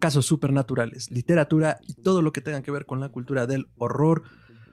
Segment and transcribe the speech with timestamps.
[0.00, 4.22] casos supernaturales, literatura y todo lo que tenga que ver con la cultura del horror.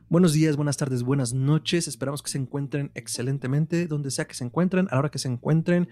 [0.09, 1.89] Buenos días, buenas tardes, buenas noches.
[1.89, 5.27] Esperamos que se encuentren excelentemente donde sea que se encuentren, a la hora que se
[5.27, 5.89] encuentren.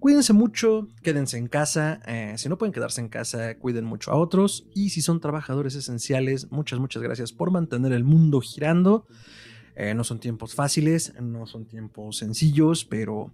[0.00, 2.00] Cuídense mucho, quédense en casa.
[2.08, 4.66] eh, si no pueden quedarse en casa, cuiden mucho a otros.
[4.74, 9.06] Y si son trabajadores esenciales, muchas, muchas gracias por mantener el mundo girando.
[9.76, 13.30] Eh, no son tiempos fáciles, no son tiempos sencillos, pero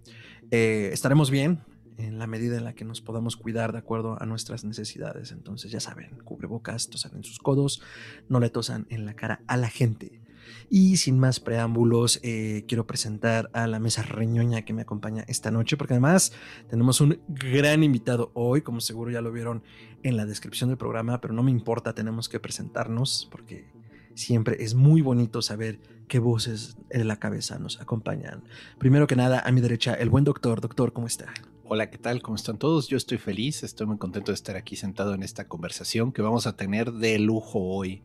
[0.51, 1.59] eh, estaremos bien
[1.99, 5.31] en la medida en la que nos podamos cuidar de acuerdo a nuestras necesidades.
[5.31, 7.81] Entonces, ya saben, cubrebocas, tosan en sus codos,
[8.29, 10.21] no le tosan en la cara a la gente.
[10.69, 15.51] Y sin más preámbulos, eh, quiero presentar a la mesa reñoña que me acompaña esta
[15.51, 16.31] noche, porque además
[16.69, 19.61] tenemos un gran invitado hoy, como seguro ya lo vieron
[20.01, 23.67] en la descripción del programa, pero no me importa, tenemos que presentarnos, porque
[24.15, 28.43] siempre es muy bonito saber qué voces en la cabeza nos acompañan.
[28.77, 30.61] Primero que nada, a mi derecha, el buen doctor.
[30.61, 31.33] Doctor, ¿cómo está?
[31.71, 32.23] Hola, ¿qué tal?
[32.23, 32.87] ¿Cómo están todos?
[32.87, 36.47] Yo estoy feliz, estoy muy contento de estar aquí sentado en esta conversación que vamos
[36.47, 38.01] a tener de lujo hoy.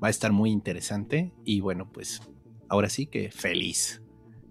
[0.00, 2.22] Va a estar muy interesante y bueno, pues
[2.68, 4.00] ahora sí que feliz.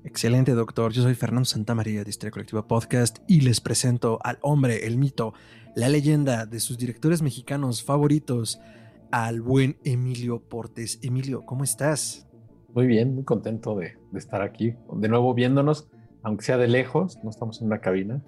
[0.04, 0.92] Excelente, doctor.
[0.92, 5.34] Yo soy Fernando Santamaría de Historia Colectiva Podcast y les presento al hombre, el mito,
[5.74, 8.60] la leyenda de sus directores mexicanos favoritos,
[9.12, 11.00] al buen Emilio Portes.
[11.04, 12.28] Emilio, ¿cómo estás?
[12.76, 15.88] Muy bien, muy contento de, de estar aquí, de nuevo viéndonos,
[16.22, 18.22] aunque sea de lejos, no estamos en una cabina,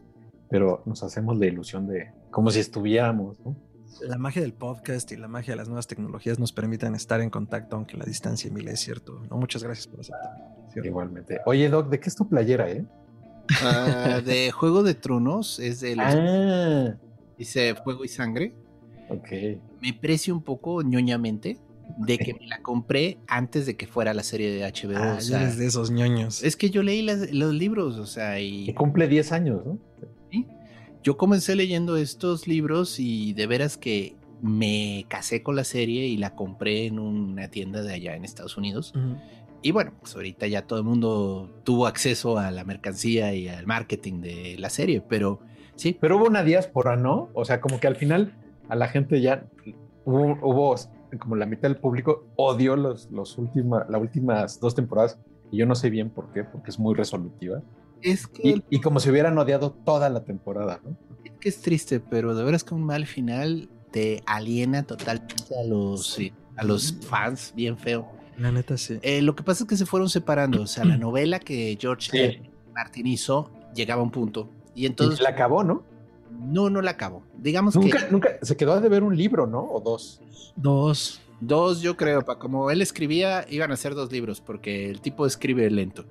[0.49, 3.55] pero nos hacemos la ilusión de como si estuviéramos, ¿no?
[4.01, 7.29] La magia del podcast y la magia de las nuevas tecnologías nos permiten estar en
[7.29, 9.19] contacto, aunque la distancia, Emilio, es cierto.
[9.29, 10.85] No, muchas gracias por aceptar.
[10.85, 11.39] Igualmente.
[11.45, 12.85] Oye, Doc, ¿de qué es tu playera, eh?
[13.63, 16.05] Ah, de Juego de Tronos es de los...
[16.07, 16.95] Ah,
[17.37, 18.53] Dice Fuego y Sangre.
[19.09, 19.27] ok.
[19.81, 21.57] Me precio un poco ñoñamente
[21.97, 24.97] de que me la compré antes de que fuera la serie de HBO.
[24.97, 26.43] Ah, o sea, eres de esos ñoños.
[26.43, 28.65] es que yo leí las- los libros, o sea, y...
[28.67, 29.79] Que cumple 10 años, ¿no?
[31.03, 36.17] Yo comencé leyendo estos libros y de veras que me casé con la serie y
[36.17, 38.93] la compré en una tienda de allá en Estados Unidos.
[38.95, 39.17] Ujú.
[39.61, 43.67] Y bueno, pues ahorita ya todo el mundo tuvo acceso a la mercancía y al
[43.67, 45.39] marketing de la serie, pero
[45.75, 47.29] sí, Pero hubo una diáspora, ¿no?
[47.33, 48.33] O sea, como que al final
[48.69, 49.45] a la gente ya
[50.05, 50.75] hubo, hubo
[51.17, 55.19] como la mitad del público odió los, los última, las últimas dos temporadas
[55.51, 57.61] y yo no sé bien por qué, porque es muy resolutiva.
[58.01, 60.97] Es que, Y, y como si hubieran odiado toda la temporada, ¿no?
[61.25, 65.63] es que es triste, pero de veras que un mal final te aliena totalmente a
[65.63, 66.17] los,
[66.55, 68.07] a los fans, bien feo.
[68.37, 68.99] La neta, sí.
[69.01, 72.09] Eh, lo que pasa es que se fueron separando, o sea, la novela que George
[72.11, 72.49] Sí.
[72.73, 75.83] Martin hizo llegaba a un punto y Y entonces la acabó, ¿no?
[76.39, 77.23] no, no la acabó.
[77.37, 79.59] Digamos Nunca, que nunca, se quedó de ver un libro, ¿no?
[79.63, 80.21] O dos.
[80.55, 81.19] Dos.
[81.41, 85.25] dos, yo creo, pa- como él escribía, iban a ser dos libros porque el tipo
[85.25, 86.05] escribe lento.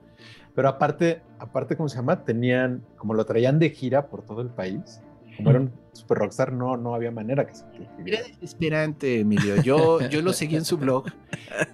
[0.58, 2.24] Pero aparte, aparte, ¿cómo se llama?
[2.24, 5.00] Tenían, como lo traían de gira por todo el país,
[5.36, 7.64] como era un super rockstar, no, no había manera que se
[8.04, 9.62] Era desesperante, Emilio.
[9.62, 11.04] Yo, yo lo seguí en su blog.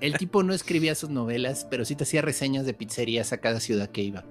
[0.03, 3.59] El tipo no escribía sus novelas, pero sí te hacía reseñas de pizzerías a cada
[3.59, 4.23] ciudad que iba.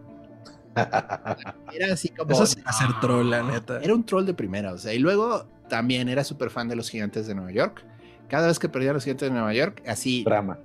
[1.73, 2.29] Era así como.
[2.29, 3.79] Eso es hacer troll, la neta.
[3.81, 6.91] Era un troll de primera, o sea, y luego también era súper fan de los
[6.91, 7.83] gigantes de Nueva York.
[8.27, 10.59] Cada vez que perdía a los gigantes de Nueva York, así Drama.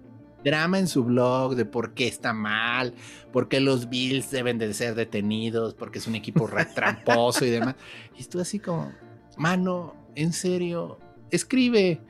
[0.44, 2.94] Drama en su blog de por qué está mal,
[3.32, 7.50] por qué los Bills deben de ser detenidos, porque es un equipo re- tramposo y
[7.50, 7.74] demás.
[8.16, 8.92] Y estuve así como,
[9.36, 10.98] mano, en serio,
[11.30, 12.00] escribe.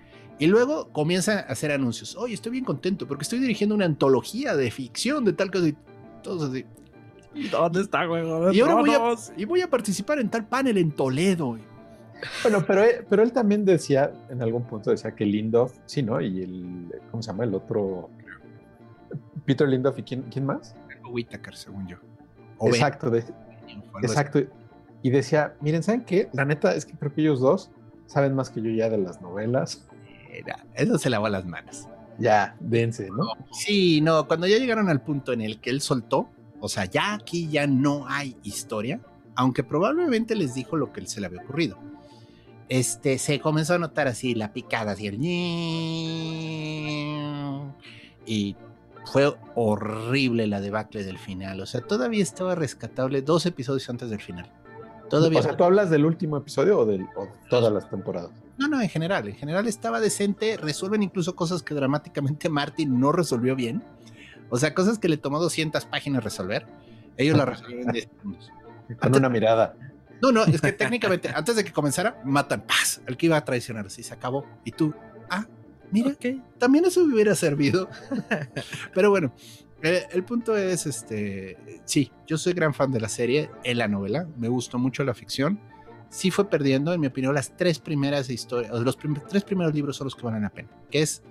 [0.41, 2.15] Y luego comienza a hacer anuncios.
[2.17, 5.77] Oye, estoy bien contento porque estoy dirigiendo una antología de ficción de tal cosa y
[6.23, 6.65] todos así.
[7.51, 8.23] ¿Dónde está, güey?
[8.57, 11.59] Y ahora voy a, y voy a participar en tal panel en Toledo.
[12.43, 16.21] Bueno, pero él, pero él también decía, en algún punto decía que Lindoff, sí, ¿no?
[16.21, 17.45] Y el, ¿cómo se llama?
[17.45, 18.11] El otro,
[19.45, 20.75] Peter Lindoff y quién, quién más?
[21.11, 21.97] Whittaker, según yo.
[22.59, 23.33] O Ben, Exacto, de- así.
[24.03, 24.41] exacto.
[25.03, 26.29] Y decía, miren, ¿saben qué?
[26.33, 27.71] La neta es que creo que ellos dos
[28.07, 29.87] saben más que yo ya de las novelas.
[30.31, 31.89] Era- Eso se lavó las manos.
[32.19, 33.25] Ya, dense, ¿no?
[33.53, 36.29] Sí, no, cuando ya llegaron al punto en el que él soltó,
[36.61, 39.01] o sea, ya aquí ya no hay historia,
[39.37, 41.79] aunque probablemente les dijo lo que se le había ocurrido.
[42.69, 45.19] Este, se comenzó a notar así la picada, así el
[48.27, 48.57] y
[49.13, 51.61] fue horrible la debacle del final.
[51.61, 54.51] O sea, todavía estaba rescatable dos episodios antes del final.
[55.09, 55.41] Todavía.
[55.41, 58.31] O sea, ¿tú hablas del último episodio o, del, o de todas las temporadas?
[58.59, 63.13] No, no, en general, en general estaba decente, resuelven incluso cosas que dramáticamente Martin no
[63.13, 63.83] resolvió bien.
[64.51, 66.67] O sea, cosas que le tomó 200 páginas resolver,
[67.17, 68.53] ellos la resolvieron en 10 segundos.
[69.01, 69.75] Con una mirada.
[70.21, 73.45] No, no, es que técnicamente, antes de que comenzara, matan, paz, al que iba a
[73.45, 74.45] traicionar, así se acabó.
[74.65, 74.95] Y tú,
[75.31, 75.47] ah,
[75.91, 76.27] mira, Ok.
[76.59, 77.89] también eso me hubiera servido.
[78.95, 79.33] Pero bueno,
[79.83, 83.89] eh, el punto es, este, sí, yo soy gran fan de la serie, en la
[83.89, 85.61] novela, me gustó mucho la ficción.
[86.11, 89.97] Sí fue perdiendo, en mi opinión, las tres primeras historias, los prim- tres primeros libros
[89.97, 91.23] son los que valen la pena, que es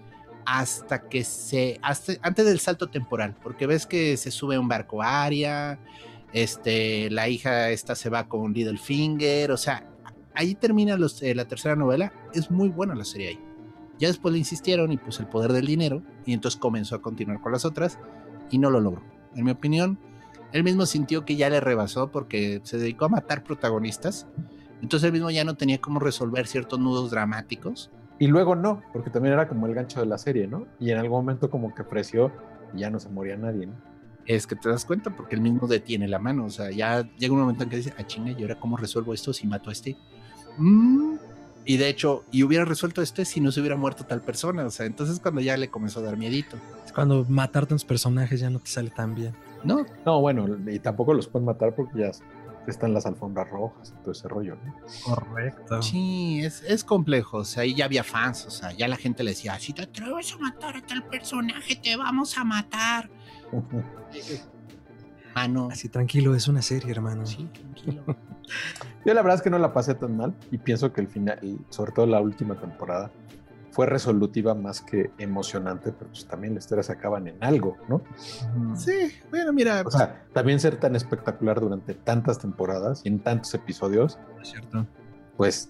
[0.46, 4.68] hasta que se, hasta, antes del salto temporal, porque ves que se sube a un
[4.68, 5.80] barco Aria,
[6.32, 9.84] este, la hija esta se va con Littlefinger, o sea,
[10.36, 13.40] ahí termina los, eh, la tercera novela, es muy buena la serie ahí.
[14.00, 17.42] Ya después le insistieron y pues el poder del dinero, y entonces comenzó a continuar
[17.42, 18.00] con las otras
[18.52, 19.02] y no lo logró.
[19.36, 20.00] En mi opinión,
[20.52, 24.28] él mismo sintió que ya le rebasó porque se dedicó a matar protagonistas,
[24.82, 27.92] entonces él mismo ya no tenía cómo resolver ciertos nudos dramáticos.
[28.20, 30.68] Y luego no, porque también era como el gancho de la serie, ¿no?
[30.80, 32.32] Y en algún momento como que ofreció
[32.74, 33.74] y ya no se moría nadie, ¿no?
[34.26, 37.34] Es que te das cuenta porque él mismo detiene la mano, o sea, ya llega
[37.34, 39.74] un momento en que dice, ah, chinga, ¿y ahora cómo resuelvo esto si mato a
[39.74, 39.98] este?
[40.58, 41.16] Mm.
[41.68, 44.70] Y de hecho, y hubiera resuelto este si no se hubiera muerto tal persona, o
[44.72, 46.56] sea, entonces cuando ya le comenzó a dar miedito.
[46.86, 49.36] Es cuando matar tantos personajes ya no te sale tan bien.
[49.66, 52.12] No, No, bueno, y tampoco los pueden matar porque ya
[52.68, 54.76] están las alfombras rojas y todo ese rollo, ¿no?
[55.04, 55.82] Correcto.
[55.82, 57.40] Sí, es, es complejo.
[57.40, 58.46] O sea, ahí ya había fans.
[58.46, 61.76] O sea, ya la gente le decía: Si te atreves a matar a tal personaje,
[61.76, 63.10] te vamos a matar.
[65.36, 65.68] Mano.
[65.72, 67.26] Así tranquilo, es una serie, hermano.
[67.26, 68.04] Sí, tranquilo.
[69.06, 71.40] Yo la verdad es que no la pasé tan mal y pienso que el final,
[71.42, 73.12] y sobre todo la última temporada,
[73.72, 78.02] fue resolutiva más que emocionante, pero pues también la historia se acaban en algo, ¿no?
[78.76, 79.84] Sí, bueno, mira.
[79.86, 84.86] O sea, también ser tan espectacular durante tantas temporadas y en tantos episodios, Es cierto.
[85.36, 85.70] pues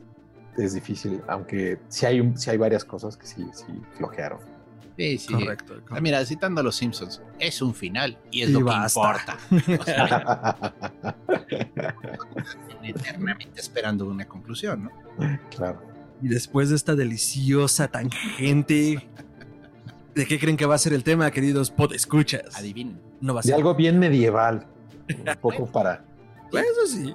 [0.57, 3.65] es difícil, aunque sí hay, un, sí hay varias cosas que sí, sí
[3.95, 4.39] flojearon.
[4.98, 5.34] Sí, sí.
[5.34, 5.82] Correcto.
[5.92, 9.38] Ah, mira, citando a los Simpsons, es un final y es Y lo basta.
[9.50, 9.78] que importa.
[9.82, 10.74] O sea,
[12.84, 14.92] eternamente esperando una conclusión, ¿no?
[15.56, 15.82] claro.
[16.22, 19.08] Y después de esta deliciosa tangente,
[20.16, 22.56] ¿de qué creen que va a ser el tema, queridos podescuchas?
[22.58, 23.00] Adivinen.
[23.22, 23.56] No va a De ser.
[23.56, 24.66] algo bien medieval,
[25.10, 26.04] un poco para...
[26.50, 27.14] Pues Eso sí.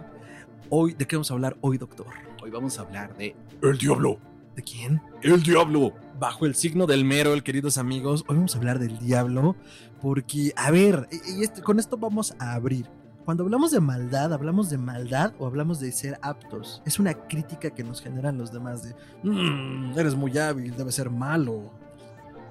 [0.70, 2.06] Hoy, ¿de qué vamos a hablar hoy, doctor?
[2.42, 4.18] Hoy vamos a hablar de El diablo.
[4.56, 5.00] ¿De quién?
[5.22, 5.92] El Diablo.
[6.18, 9.56] Bajo el signo del mero, queridos amigos, hoy vamos a hablar del diablo,
[10.00, 12.86] porque, a ver, y- y este- con esto vamos a abrir.
[13.24, 16.82] Cuando hablamos de maldad, ¿hablamos de maldad o hablamos de ser aptos?
[16.84, 18.94] Es una crítica que nos generan los demás de,
[19.24, 21.72] "Mm, eres muy hábil, debe ser malo.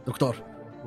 [0.05, 0.35] Doctor.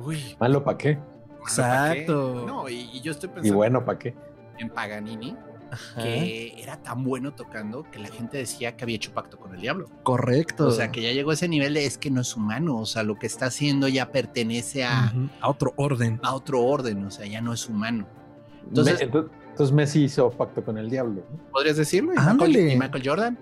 [0.05, 0.99] Uy, Malo para qué.
[1.41, 2.43] exacto.
[2.45, 4.15] No, y, y yo estoy Y pensando bueno para qué.
[4.57, 5.35] en Paganini,
[5.71, 9.53] Ajá, que era tan bueno tocando que la gente decía que había hecho pacto con
[9.55, 9.89] el diablo.
[10.03, 10.67] Correcto.
[10.67, 12.85] O sea, que ya llegó a ese nivel de es que no es humano, o
[12.85, 16.19] sea, lo que está haciendo ya pertenece a, a otro orden.
[16.23, 18.07] a otro orden, o sea, ya no es humano.
[18.67, 21.51] Entonces- Me- entonces, entonces Messi hizo pacto con el diablo, ¿no?
[21.51, 22.13] ¿Podrías decirlo?
[22.13, 22.17] ¿Y.
[22.17, 23.37] Michael, y Michael Jordan?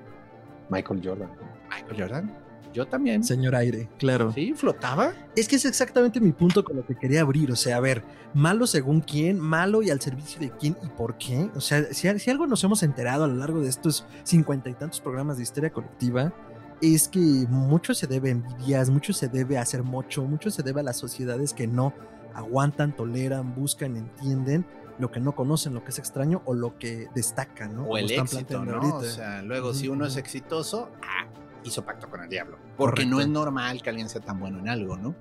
[0.69, 1.29] Michael Jordan.
[1.69, 2.37] Michael Jordan.
[2.73, 3.23] Yo también.
[3.23, 4.31] Señor aire, claro.
[4.33, 5.13] Sí, flotaba.
[5.35, 7.51] Es que es exactamente mi punto con lo que quería abrir.
[7.51, 8.03] O sea, a ver,
[8.33, 11.49] malo según quién, malo y al servicio de quién y por qué.
[11.55, 14.73] O sea, si, si algo nos hemos enterado a lo largo de estos cincuenta y
[14.73, 16.33] tantos programas de historia colectiva,
[16.81, 20.63] es que mucho se debe a envidias, mucho se debe a hacer mocho, mucho se
[20.63, 21.93] debe a las sociedades que no
[22.33, 24.65] aguantan, toleran, buscan, entienden
[24.99, 27.85] lo que no conocen, lo que es extraño o lo que destaca, ¿no?
[27.85, 28.75] O el Como están éxito, ¿no?
[28.75, 28.95] ahorita.
[28.95, 31.25] O sea, luego si uno es exitoso, ah,
[31.63, 32.57] hizo pacto con el diablo.
[32.77, 35.15] Porque no es normal que alguien sea tan bueno en algo, ¿no?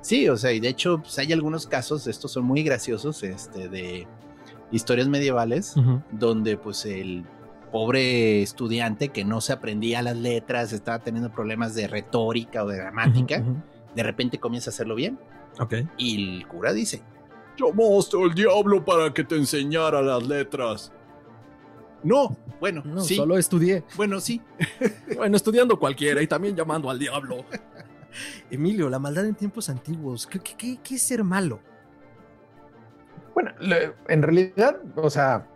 [0.00, 3.68] Sí, o sea, y de hecho, pues, hay algunos casos, estos son muy graciosos, este,
[3.68, 4.06] de
[4.70, 5.74] historias medievales,
[6.10, 7.24] donde pues el
[7.72, 12.76] pobre estudiante que no se aprendía las letras, estaba teniendo problemas de retórica o de
[12.76, 13.42] gramática,
[13.94, 15.18] de repente comienza a hacerlo bien.
[15.58, 15.74] Ok.
[15.96, 17.02] Y el cura dice,
[17.58, 20.92] Llamaste al diablo para que te enseñara las letras.
[22.02, 23.84] No, bueno, No, sí, solo estudié.
[23.96, 24.40] bueno, sí.
[25.16, 27.44] Bueno, estudiando cualquiera y también llamando al diablo.
[28.50, 30.26] Emilio, la maldad en tiempos antiguos.
[30.26, 31.60] ¿Qué, qué- qué- qué es ser malo?
[33.34, 35.46] Bueno, le- en realidad, o sea,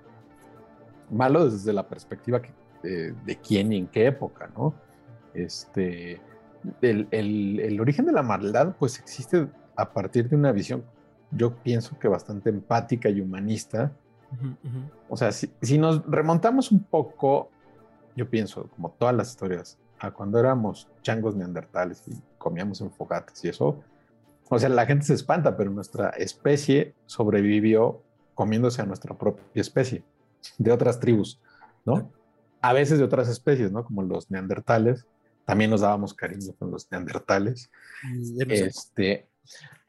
[1.10, 4.74] malo desde la perspectiva que- de, de quién y en qué época, ¿no?
[5.34, 6.20] Este,
[6.80, 10.84] el, el- el origen de la maldad, pues existe a partir de una visión,
[11.30, 13.92] yo pienso que bastante empática y humanista.
[15.08, 17.50] O sea, si, si nos remontamos un poco,
[18.16, 23.44] yo pienso, como todas las historias, a cuando éramos changos neandertales y comíamos en fogatas
[23.44, 23.82] y eso,
[24.48, 28.02] o sea, la gente se espanta, pero nuestra especie sobrevivió
[28.34, 30.04] comiéndose a nuestra propia especie,
[30.58, 31.40] de otras tribus,
[31.84, 32.12] ¿no?
[32.60, 33.84] A veces de otras especies, ¿no?
[33.84, 35.06] Como los neandertales,
[35.44, 37.70] también nos dábamos cariño con los neandertales.
[38.22, 38.66] Sé.
[38.66, 39.28] Este,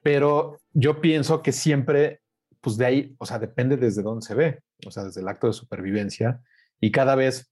[0.02, 2.22] pero yo pienso que siempre,
[2.63, 5.48] pues de ahí, o sea, depende desde dónde se ve, o sea, desde el acto
[5.48, 6.41] de supervivencia
[6.79, 7.51] y cada vez,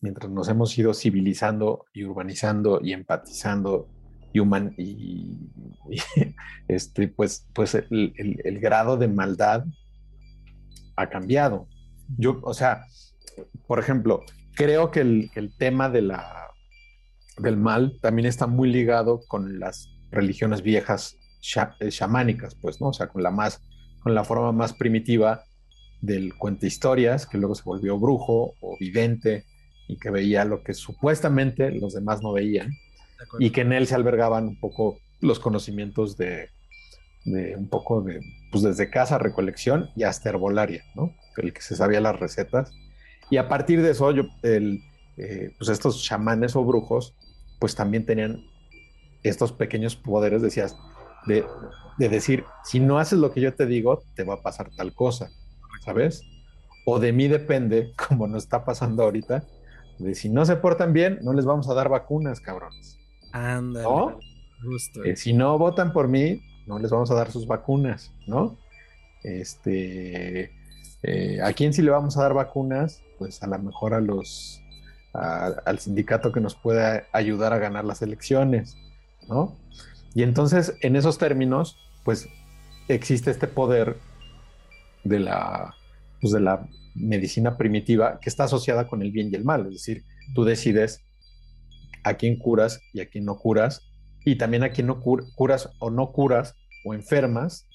[0.00, 3.88] mientras nos hemos ido civilizando y urbanizando y empatizando
[4.32, 4.40] y
[4.76, 5.50] y,
[6.68, 9.64] este, pues, pues el, grado de maldad
[10.96, 11.66] ha cambiado.
[12.18, 12.84] Yo, o sea,
[13.66, 14.24] por ejemplo,
[14.54, 16.50] creo que el, el tema de la,
[17.38, 21.90] del mal también está muy ligado con las religiones viejas sha- eh,
[22.60, 22.88] pues, ¿no?
[22.88, 23.62] O sea, con la más,
[24.02, 25.44] con la forma más primitiva
[26.00, 29.44] del cuenta historias, que luego se volvió brujo o vidente
[29.88, 32.70] y que veía lo que supuestamente los demás no veían
[33.38, 36.48] y que en él se albergaban un poco los conocimientos de,
[37.24, 41.14] de un poco de, pues desde casa, recolección y hasta herbolaria, ¿no?
[41.36, 42.72] El que se sabía las recetas.
[43.30, 44.80] Y a partir de eso, yo, el,
[45.16, 47.14] eh, pues estos chamanes o brujos,
[47.58, 48.44] pues también tenían
[49.22, 50.76] estos pequeños poderes, decías,
[51.26, 51.44] de,
[51.98, 54.94] de decir, si no haces lo que yo te digo, te va a pasar tal
[54.94, 55.30] cosa,
[55.84, 56.22] ¿sabes?
[56.86, 59.44] O de mí depende, como nos está pasando ahorita,
[59.98, 62.98] de si no se portan bien, no les vamos a dar vacunas, cabrones.
[63.32, 63.84] Ándale.
[63.84, 64.18] ¿No?
[64.64, 65.04] Justo.
[65.04, 68.56] Eh, si no votan por mí, no les vamos a dar sus vacunas, ¿no?
[69.22, 70.50] Este,
[71.02, 73.02] eh, ¿a quién sí le vamos a dar vacunas?
[73.18, 74.62] Pues a lo mejor a los,
[75.12, 78.76] a- al sindicato que nos pueda ayudar a ganar las elecciones,
[79.28, 79.56] ¿no?
[80.14, 82.28] Y entonces, en esos términos, pues
[82.88, 83.96] existe este poder
[85.04, 85.74] de la,
[86.20, 89.72] pues, de la medicina primitiva que está asociada con el bien y el mal, es
[89.74, 91.04] decir, tú decides
[92.02, 93.86] a quién curas y a quién no curas,
[94.24, 97.66] y también a quién no cur- curas o no curas o enfermas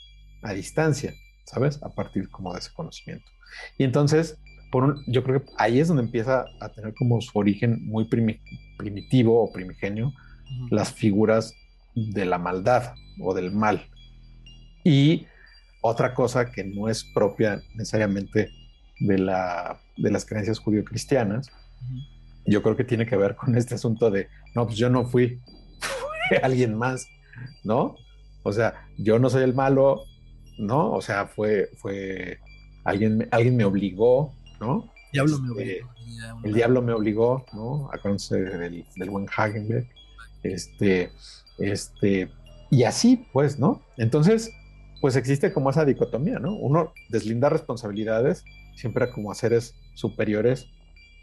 [0.44, 1.14] a distancia,
[1.46, 1.82] ¿sabes?
[1.82, 3.26] A partir como de ese conocimiento.
[3.78, 4.38] Y entonces,
[4.72, 8.06] por un- yo creo que ahí es donde empieza a tener como su origen muy
[8.06, 8.40] primi-
[8.78, 10.12] primitivo o primigenio
[10.70, 11.54] las figuras
[11.96, 13.88] de la maldad o del mal.
[14.84, 15.26] Y
[15.82, 18.50] otra cosa que no es propia necesariamente
[19.00, 21.50] de, la, de las creencias judío-cristianas,
[22.46, 25.42] yo creo que tiene que ver con este asunto de, no, pues yo no fui,
[26.30, 27.08] fue alguien más,
[27.64, 27.96] ¿no?
[28.44, 30.04] O sea, yo no soy el malo,
[30.60, 30.92] ¿no?
[30.92, 32.40] O sea, fue, fue,
[32.84, 34.92] alguien, me- alguien me obligó, ¿no?
[35.12, 35.96] Diablo me Este, obligó.
[36.44, 37.90] El diablo me obligó, ¿no?
[37.92, 39.88] Acuérdense del, del buen Hagenbeck.
[40.44, 41.12] Este,
[41.58, 42.30] este,
[42.72, 43.82] y así, pues, ¿no?
[43.98, 44.52] Entonces,
[45.02, 46.54] pues existe como esa dicotomía, ¿no?
[46.56, 48.44] Uno deslindar responsabilidades
[48.76, 50.68] siempre como a seres superiores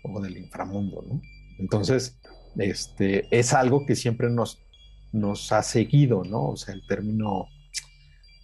[0.05, 1.21] o del inframundo, ¿no?
[1.59, 2.19] Entonces,
[2.57, 4.61] este, es algo que siempre nos,
[5.13, 6.51] nos ha seguido, ¿no?
[6.51, 7.47] O sea, el término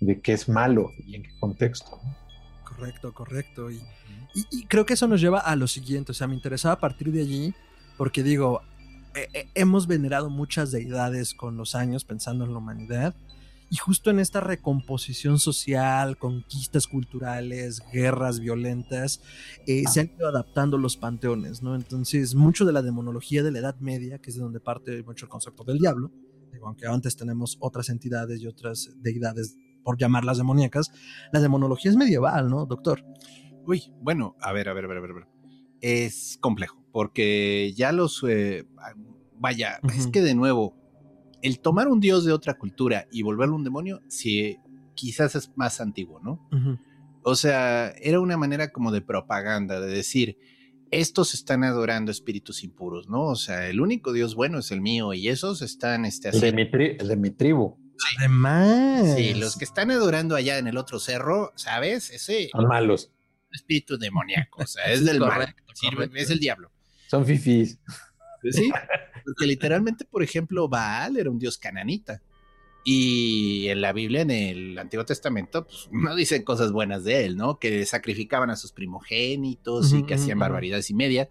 [0.00, 2.16] de qué es malo y en qué contexto, ¿no?
[2.64, 3.70] Correcto, correcto.
[3.70, 3.76] Y,
[4.34, 6.12] y- y creo que eso nos lleva a lo siguiente.
[6.12, 7.54] O sea, me interesaba a partir de allí,
[7.96, 8.62] porque digo,
[9.18, 13.14] eh, eh, hemos venerado muchas deidades con los años pensando en la humanidad.
[13.70, 19.20] Y justo en esta recomposición social, conquistas culturales, guerras violentas,
[19.66, 21.74] eh, se han ido adaptando los panteones, ¿no?
[21.74, 25.26] Entonces, mucho de la demonología de la Edad Media, que es de donde parte mucho
[25.26, 26.10] el concepto del diablo,
[26.50, 30.90] digo, aunque antes tenemos otras entidades y otras deidades, por llamarlas demoníacas,
[31.30, 33.04] la demonología es medieval, ¿no, doctor?
[33.66, 35.10] Uy, bueno, a ver, a ver, a ver, a ver.
[35.10, 35.26] a ver.
[35.82, 38.24] Es complejo, porque ya los...
[38.28, 38.64] eh,
[39.38, 40.76] vaya, es que de nuevo,
[41.42, 44.56] el tomar un dios de otra cultura y volverlo un demonio, sí,
[44.94, 46.48] quizás es más antiguo, ¿no?
[47.22, 50.38] O sea, era una manera como de propaganda, de decir,
[50.90, 53.24] estos están adorando espíritus impuros, ¿no?
[53.26, 56.38] O sea, el único Dios bueno es el mío y esos están este, El de,
[56.48, 56.56] haciendo...
[56.62, 57.76] mi tri- el de mi tribu
[58.16, 59.14] Además.
[59.16, 62.10] Sí, los que están adorando allá en el otro cerro, ¿sabes?
[62.10, 63.10] Ese son malos,
[63.52, 66.16] espíritu demoníaco, o sea, es del mal, correcto, sirve- correcto.
[66.16, 66.70] es el diablo.
[67.08, 67.78] Son fifís.
[68.50, 68.70] Sí,
[69.24, 72.22] porque literalmente, por ejemplo, Baal era un dios cananita.
[72.84, 77.36] Y en la Biblia, en el Antiguo Testamento, pues no dicen cosas buenas de él,
[77.36, 77.58] ¿no?
[77.58, 81.28] Que sacrificaban a sus primogénitos y que hacían barbaridades y media.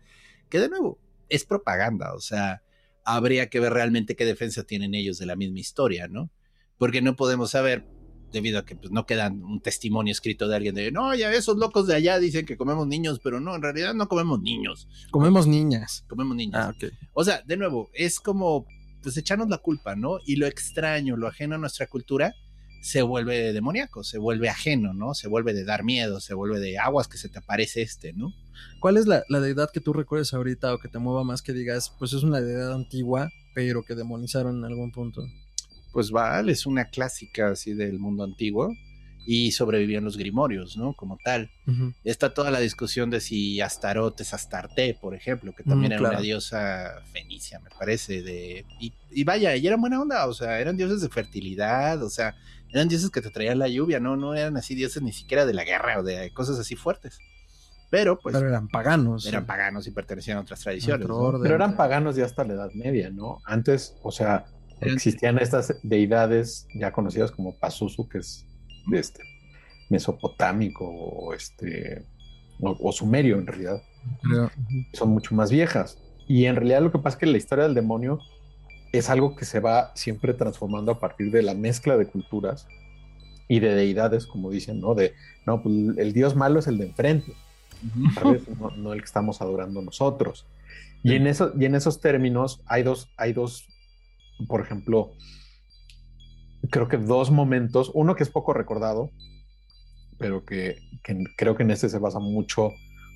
[0.49, 2.61] Que de nuevo, es propaganda, o sea,
[3.03, 6.29] habría que ver realmente qué defensa tienen ellos de la misma historia, ¿no?
[6.77, 7.85] Porque no podemos saber,
[8.31, 11.57] debido a que pues, no quedan un testimonio escrito de alguien de, no, ya esos
[11.57, 15.47] locos de allá dicen que comemos niños, pero no, en realidad no comemos niños, Comemos
[15.47, 16.03] niñas.
[16.07, 16.55] comemos niños.
[16.55, 16.91] Ah, ok.
[17.13, 18.65] O sea, de nuevo, es como
[19.01, 20.17] pues echarnos la culpa, ¿no?
[20.25, 22.33] Y lo extraño, lo ajeno a nuestra cultura,
[22.81, 25.13] se vuelve demoníaco, se vuelve ajeno, ¿no?
[25.13, 28.33] Se vuelve de dar miedo, se vuelve de aguas que se te aparece este, ¿no?
[28.79, 31.53] ¿Cuál es la, la deidad que tú recuerdes ahorita o que te mueva más que
[31.53, 35.23] digas, pues es una deidad antigua, pero que demonizaron en algún punto?
[35.97, 38.69] Pues Baal es una clásica así del mundo antiguo.
[39.29, 40.93] y sobrevivían los grimorios, ¿no?
[40.93, 41.49] Como tal.
[42.05, 45.97] Está toda la discusión de si Astaroth es Astarte, por ejemplo, que también Mm, era
[45.99, 46.13] claro.
[46.13, 50.59] una diosa fenicia, me parece, de y, y vaya, y eran buena onda, o sea,
[50.61, 52.35] eran dioses de fertilidad, o sea,
[52.71, 55.53] eran dioses que te traían la lluvia, no, no eran así dioses ni siquiera de
[55.55, 57.17] la guerra o de cosas así fuertes.
[57.89, 59.25] Pero pues Pero eran paganos.
[59.25, 61.03] eran paganos y pertenecían a otras tradiciones.
[61.03, 61.21] Otro ¿no?
[61.23, 61.41] orden.
[61.41, 63.39] Pero eran paganos ya hasta la Edad Media, ¿no?
[63.45, 64.45] Antes, o sea,
[64.81, 68.45] existían estas deidades ya conocidas como Pazuzu, que es
[68.87, 69.23] de este
[69.89, 72.05] mesopotámico o este
[72.59, 73.81] o, o sumerio en realidad,
[74.21, 74.51] Creo.
[74.93, 75.97] son mucho más viejas.
[76.27, 78.19] Y en realidad lo que pasa es que la historia del demonio
[78.91, 82.67] es algo que se va siempre transformando a partir de la mezcla de culturas
[83.47, 84.93] y de deidades, como dicen, ¿no?
[84.93, 85.13] De,
[85.45, 87.33] no, pues el dios malo es el de enfrente.
[88.15, 88.47] ¿sabes?
[88.59, 90.45] No, no el que estamos adorando nosotros.
[91.03, 93.67] Y en, eso, y en esos términos hay dos, hay dos,
[94.47, 95.11] por ejemplo,
[96.69, 99.09] creo que dos momentos, uno que es poco recordado,
[100.17, 102.71] pero que, que creo que en este se basa mucho,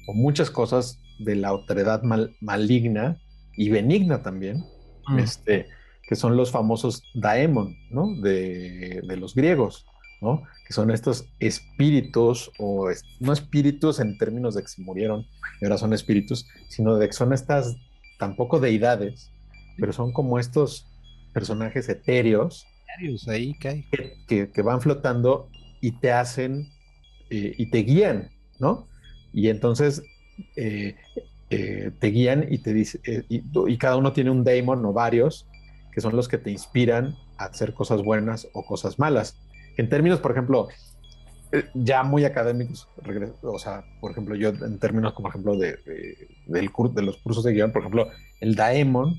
[0.07, 3.19] o muchas cosas de la autoridad mal- maligna
[3.55, 4.63] y benigna también,
[5.07, 5.17] Mm.
[5.19, 5.67] este,
[6.07, 8.15] que son los famosos daemon, ¿no?
[8.21, 9.85] De, de los griegos,
[10.21, 10.43] ¿no?
[10.67, 15.25] Que son estos espíritus, o es- no espíritus en términos de que se murieron
[15.59, 17.75] y ahora son espíritus, sino de que son estas,
[18.19, 19.31] tampoco deidades,
[19.79, 20.85] pero son como estos
[21.33, 22.65] personajes etéreos
[23.27, 23.85] ahí que
[24.27, 25.49] que, van flotando
[25.81, 26.67] y te hacen
[27.29, 28.87] eh, y te guían, ¿no?
[29.33, 30.03] Y entonces
[30.55, 30.95] eh,
[31.49, 35.47] eh, te guían y te dice, y, y cada uno tiene un daemon o varios
[35.93, 39.37] que son los que te inspiran a hacer cosas buenas o cosas malas.
[39.77, 40.67] En términos, por ejemplo,
[41.73, 42.87] ya muy académicos,
[43.41, 47.43] o sea, por ejemplo, yo en términos, como ejemplo, de, de- del de los cursos
[47.43, 48.07] de guion, por ejemplo,
[48.39, 49.15] el daemon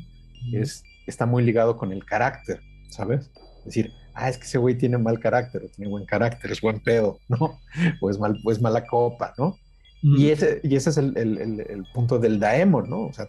[0.53, 3.31] es, está muy ligado con el carácter, ¿sabes?
[3.61, 6.61] Es decir, ah, es que ese güey tiene mal carácter, o tiene buen carácter, es
[6.61, 7.59] buen pedo, ¿no?
[8.01, 9.59] O es, mal, o es mala copa, ¿no?
[10.03, 10.17] Mm.
[10.19, 13.03] Y ese, y ese es el, el- el- el punto del daemon, ¿no?
[13.07, 13.29] O sea,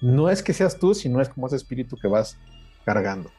[0.00, 2.38] no es que seas tú, sino es como ese espíritu que vas
[2.84, 3.30] cargando.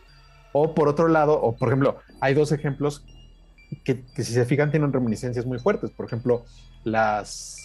[0.51, 3.05] O por otro lado, o por ejemplo, hay dos ejemplos
[3.83, 5.91] que, que si se fijan tienen reminiscencias muy fuertes.
[5.91, 6.45] Por ejemplo,
[6.83, 7.57] las,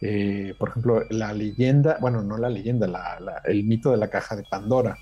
[0.00, 4.08] eh, por ejemplo, la leyenda, bueno, no la leyenda, la- la- el mito de la
[4.10, 4.96] caja de Pandora,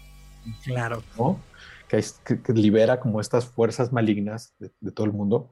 [0.65, 1.03] Claro.
[1.19, 1.41] ¿no?
[1.89, 5.51] Que, es- que- que libera como estas fuerzas malignas de, de todo el mundo.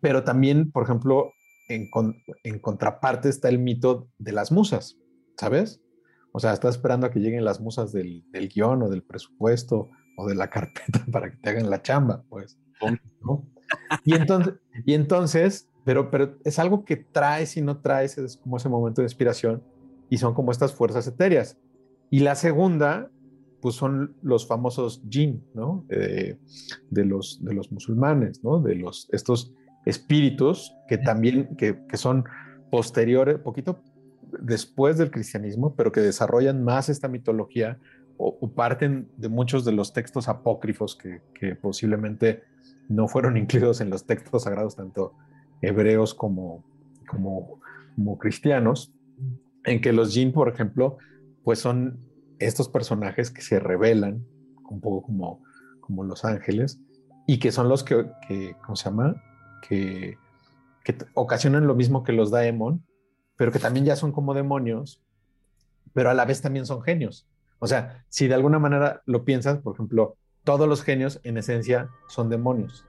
[0.00, 1.32] Pero también, por ejemplo,
[1.68, 4.96] en, con- en contraparte está el mito de las musas,
[5.36, 5.80] ¿sabes?
[6.32, 9.90] O sea, estás esperando a que lleguen las musas del, del guion o del presupuesto
[10.16, 12.58] o de la carpeta para que te hagan la chamba, pues.
[13.22, 13.46] ¿no?
[14.04, 14.54] Y entonces,
[14.86, 19.00] y entonces pero, pero es algo que traes y no traes, es como ese momento
[19.00, 19.62] de inspiración
[20.10, 21.56] y son como estas fuerzas etéreas.
[22.10, 23.10] Y la segunda,
[23.60, 25.84] pues son los famosos jinn, ¿no?
[25.90, 26.38] Eh,
[26.90, 28.60] de, los, de los musulmanes, ¿no?
[28.60, 29.52] De los, estos
[29.86, 32.24] espíritus que también, que, que son
[32.70, 33.82] posteriores, poquito
[34.40, 37.78] después del cristianismo, pero que desarrollan más esta mitología
[38.16, 42.44] o, o parten de muchos de los textos apócrifos que, que posiblemente
[42.88, 45.14] no fueron incluidos en los textos sagrados, tanto
[45.62, 46.64] hebreos como,
[47.08, 47.60] como,
[47.94, 48.92] como cristianos,
[49.64, 50.98] en que los jinn, por ejemplo,
[51.44, 51.98] pues son
[52.40, 54.26] estos personajes que se revelan,
[54.68, 55.42] un poco como,
[55.80, 56.80] como los ángeles,
[57.26, 59.22] y que son los que, que ¿cómo se llama?
[59.68, 60.16] Que,
[60.84, 62.84] que ocasionan lo mismo que los daemon,
[63.36, 65.02] pero que también ya son como demonios,
[65.92, 67.26] pero a la vez también son genios.
[67.58, 71.90] O sea, si de alguna manera lo piensas, por ejemplo, todos los genios en esencia
[72.08, 72.86] son demonios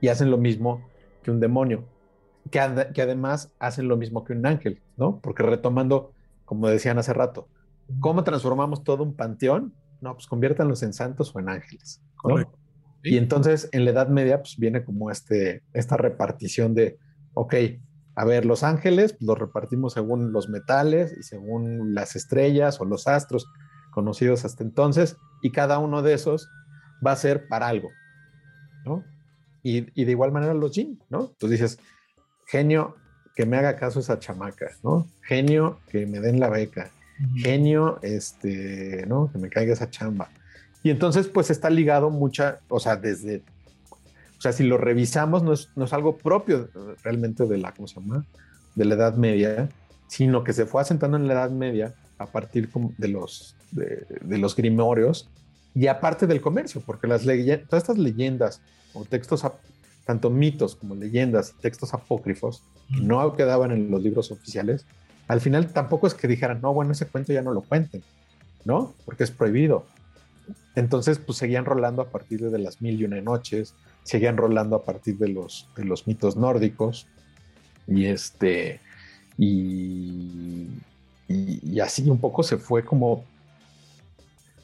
[0.00, 0.88] y hacen lo mismo
[1.22, 1.84] que un demonio,
[2.50, 2.60] que,
[2.92, 5.20] que además hacen lo mismo que un ángel, ¿no?
[5.20, 6.12] Porque retomando,
[6.44, 7.48] como decían hace rato,
[8.00, 9.74] ¿cómo transformamos todo un panteón?
[10.00, 12.30] No, pues conviértanlos en santos o en ángeles, ¿no?
[12.30, 12.58] Correcto.
[13.02, 16.98] Y entonces en la Edad Media pues viene como este, esta repartición de,
[17.34, 17.54] ok,
[18.16, 22.86] a ver, los ángeles pues, los repartimos según los metales y según las estrellas o
[22.86, 23.46] los astros
[23.90, 26.48] conocidos hasta entonces, y cada uno de esos
[27.06, 27.90] va a ser para algo,
[28.84, 29.04] ¿no?
[29.62, 31.28] Y, y de igual manera los jinn, ¿no?
[31.38, 31.78] Tú dices,
[32.46, 32.96] genio,
[33.34, 35.06] que me haga caso esa chamaca, ¿no?
[35.22, 36.90] Genio, que me den la beca,
[37.36, 39.30] genio, este, ¿no?
[39.32, 40.30] Que me caiga esa chamba.
[40.82, 43.42] Y entonces, pues está ligado mucha, o sea, desde,
[44.38, 46.68] o sea, si lo revisamos, no es, no es algo propio
[47.02, 48.24] realmente de la, ¿cómo se llama?
[48.74, 49.68] De la Edad Media,
[50.08, 54.38] sino que se fue asentando en la Edad Media a partir de los, de, de
[54.38, 55.28] los grimorios
[55.74, 58.60] y aparte del comercio, porque las todas estas leyendas
[58.92, 59.44] o textos,
[60.04, 64.86] tanto mitos como leyendas, textos apócrifos, que no quedaban en los libros oficiales,
[65.28, 68.02] al final tampoco es que dijeran, no, bueno, ese cuento ya no lo cuenten,
[68.64, 68.94] ¿no?
[69.04, 69.86] Porque es prohibido.
[70.74, 74.84] Entonces, pues seguían rolando a partir de las mil y una noches, seguían rolando a
[74.84, 77.06] partir de los, de los mitos nórdicos.
[77.86, 78.80] Y este,
[79.38, 80.68] y,
[81.28, 83.24] y, así un poco se fue como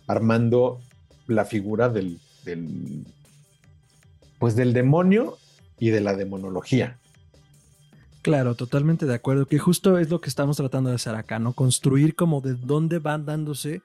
[0.06, 0.80] armando
[1.26, 3.04] la figura del, del,
[4.38, 5.38] pues del demonio
[5.78, 6.98] y de la demonología.
[8.22, 11.54] Claro, totalmente de acuerdo, que justo es lo que estamos tratando de hacer acá, ¿no?
[11.54, 13.83] Construir como de dónde van dándose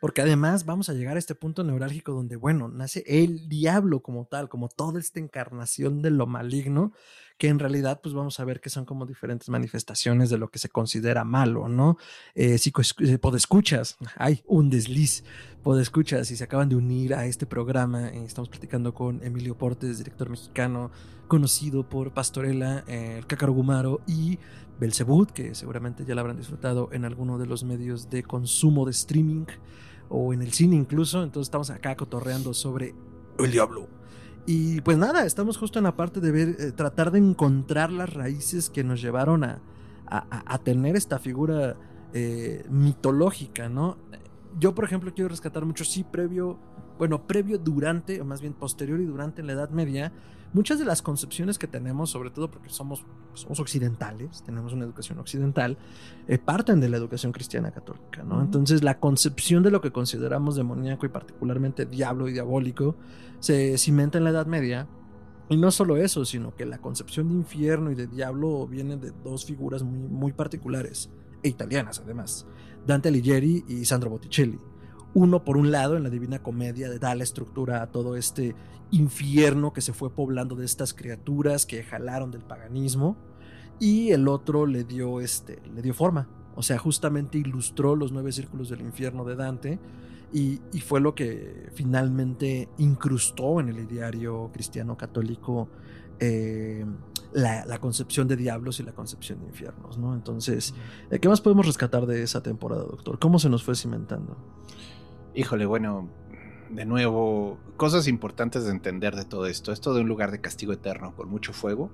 [0.00, 4.26] porque además vamos a llegar a este punto neurálgico donde, bueno, nace el diablo como
[4.26, 6.92] tal, como toda esta encarnación de lo maligno,
[7.38, 10.58] que en realidad pues vamos a ver que son como diferentes manifestaciones de lo que
[10.58, 11.98] se considera malo, ¿no?
[12.34, 15.24] Eh, eh podescuchas, hay un desliz,
[15.62, 19.98] podescuchas, y se acaban de unir a este programa, eh, estamos platicando con Emilio Portes,
[19.98, 20.90] director mexicano,
[21.28, 24.38] conocido por Pastorela, eh, el Cácaro Gumaro y
[24.78, 28.92] Belzebud, que seguramente ya la habrán disfrutado en alguno de los medios de consumo de
[28.92, 29.46] streaming
[30.08, 31.22] o en el cine incluso.
[31.22, 32.94] Entonces estamos acá cotorreando sobre
[33.38, 33.95] el diablo.
[34.46, 38.14] Y pues nada, estamos justo en la parte de ver, eh, tratar de encontrar las
[38.14, 39.60] raíces que nos llevaron a,
[40.08, 41.76] a, tener esta figura
[42.12, 43.96] eh, mitológica, ¿no?
[44.58, 46.58] Yo, por ejemplo, quiero rescatar mucho, sí, previo,
[46.96, 50.12] bueno, previo, durante, o más bien posterior y durante la Edad Media,
[50.56, 55.18] muchas de las concepciones que tenemos, sobre todo porque somos, somos occidentales, tenemos una educación
[55.18, 55.76] occidental,
[56.28, 58.40] eh, parten de la educación cristiana católica, ¿no?
[58.40, 62.96] Entonces la concepción de lo que consideramos demoníaco y particularmente diablo y diabólico
[63.38, 64.88] se cimenta en la Edad Media.
[65.50, 69.12] Y no solo eso, sino que la concepción de infierno y de diablo viene de
[69.22, 71.10] dos figuras muy, muy particulares,
[71.42, 72.46] e italianas además,
[72.86, 74.58] Dante Alighieri y Sandro Botticelli.
[75.16, 78.54] Uno, por un lado, en la Divina Comedia, da la estructura a todo este
[78.90, 83.16] infierno que se fue poblando de estas criaturas que jalaron del paganismo.
[83.80, 86.28] Y el otro le dio, este, le dio forma.
[86.54, 89.78] O sea, justamente ilustró los nueve círculos del infierno de Dante.
[90.34, 95.70] Y, fue lo que finalmente incrustó en el ideario cristiano católico
[96.20, 96.84] eh,
[97.32, 100.14] la, concepción de diablos y la concepción de infiernos, ¿no?
[100.14, 100.74] Entonces,
[101.22, 103.18] ¿qué más podemos rescatar de esa temporada, doctor?
[103.18, 104.36] ¿Cómo se nos fue cimentando?
[105.36, 106.08] Híjole, bueno,
[106.70, 109.70] de nuevo, cosas importantes de entender de todo esto.
[109.70, 111.90] Esto de un lugar de castigo eterno con mucho fuego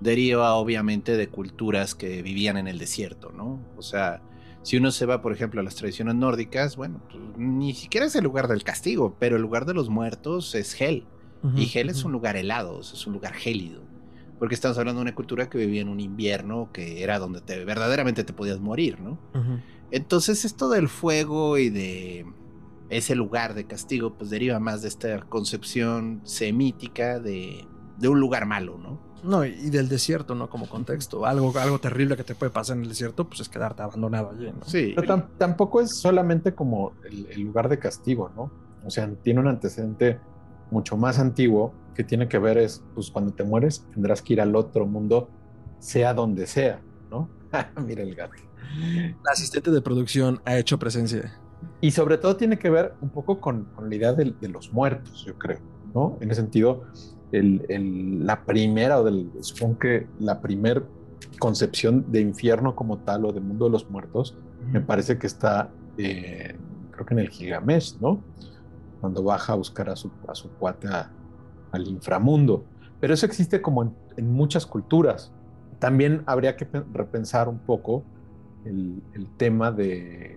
[0.00, 3.58] deriva obviamente de culturas que vivían en el desierto, ¿no?
[3.78, 4.20] O sea,
[4.62, 8.14] si uno se va, por ejemplo, a las tradiciones nórdicas, bueno, pues, ni siquiera es
[8.16, 11.06] el lugar del castigo, pero el lugar de los muertos es Hel.
[11.54, 13.82] y Hel es un lugar helado, es un lugar gélido.
[14.38, 17.64] Porque estamos hablando de una cultura que vivía en un invierno que era donde te,
[17.64, 19.18] verdaderamente te podías morir, ¿no?
[19.90, 22.26] Entonces esto del fuego y de
[22.88, 27.66] ese lugar de castigo, pues deriva más de esta concepción semítica de,
[27.98, 29.06] de un lugar malo, ¿no?
[29.22, 30.48] No, y del desierto, ¿no?
[30.48, 31.26] Como contexto.
[31.26, 34.46] Algo, algo terrible que te puede pasar en el desierto, pues es quedarte abandonado allí,
[34.46, 34.64] ¿no?
[34.64, 34.92] Sí.
[34.94, 38.52] Pero tampoco es solamente como el, lugar de castigo, ¿no?
[38.84, 40.20] O sea, tiene un antecedente
[40.70, 44.40] mucho más antiguo que tiene que ver es, pues cuando te mueres tendrás que ir
[44.40, 45.28] al otro mundo,
[45.80, 47.28] sea donde sea, ¿no?
[47.84, 48.42] Mira el gato.
[49.24, 51.40] La asistente de producción ha hecho presencia.
[51.80, 55.34] Y sobre todo tiene que ver un poco con, la idea de, los muertos, yo
[55.38, 55.58] creo,
[55.94, 56.16] ¿no?
[56.20, 56.84] En ese sentido,
[57.32, 60.82] la primera, o del, supongo que la primera
[61.38, 64.36] concepción de infierno como tal o de mundo de los muertos,
[64.72, 66.56] me parece que está, eh,
[66.90, 68.22] creo que en el Gigamesh, ¿no?
[69.00, 72.64] Cuando baja a buscar a su, a su cuate al inframundo.
[73.00, 75.32] Pero eso existe como en, muchas culturas.
[75.78, 78.02] También habría que repensar un poco
[78.64, 80.35] el, el tema de,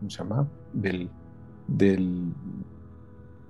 [0.00, 0.48] ¿cómo se llama?
[0.72, 1.10] del,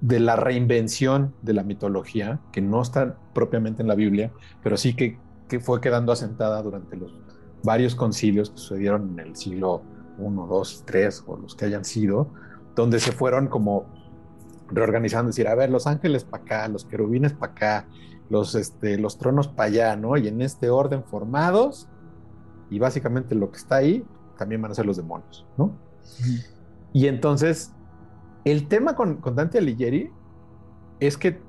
[0.00, 4.32] de la reinvención de la mitología, que no está propiamente en la Biblia,
[4.62, 7.14] pero sí que, que fue quedando asentada durante los
[7.62, 9.82] varios concilios que sucedieron en el siglo
[10.18, 12.28] I, II, III o los que hayan sido,
[12.74, 13.86] donde se fueron como
[14.68, 17.88] reorganizando, decir, a ver, los ángeles para acá, los querubines para acá,
[18.28, 20.16] los, este, los tronos para allá, ¿no?
[20.16, 21.88] Y en este orden formados,
[22.70, 24.04] y básicamente lo que está ahí,
[24.38, 25.89] también van a ser los demonios, ¿no?
[26.92, 27.72] Y entonces,
[28.44, 30.10] el tema con, Dante Alighieri
[30.98, 31.40] es que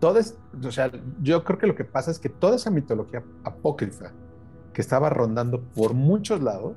[0.00, 0.90] todo es, o sea,
[1.22, 4.12] yo creo que lo que pasa es que toda esa mitología apócrifa
[4.72, 6.76] que estaba rondando por muchos lados,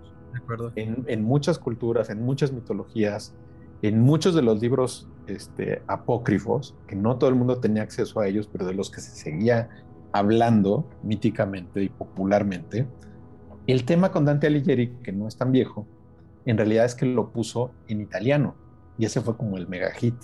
[0.75, 3.33] En, muchas culturas, en muchas mitologías,
[3.81, 8.27] en muchos de los libros este, apócrifos, que no todo el mundo tenía acceso a
[8.27, 9.69] ellos, pero de los que se seguía
[10.11, 12.85] hablando míticamente y popularmente,
[13.67, 15.87] el tema con Dante Alighieri, que no es tan viejo,
[16.45, 18.55] en realidad es que lo puso en italiano
[18.97, 20.15] y ese fue como el mega hit.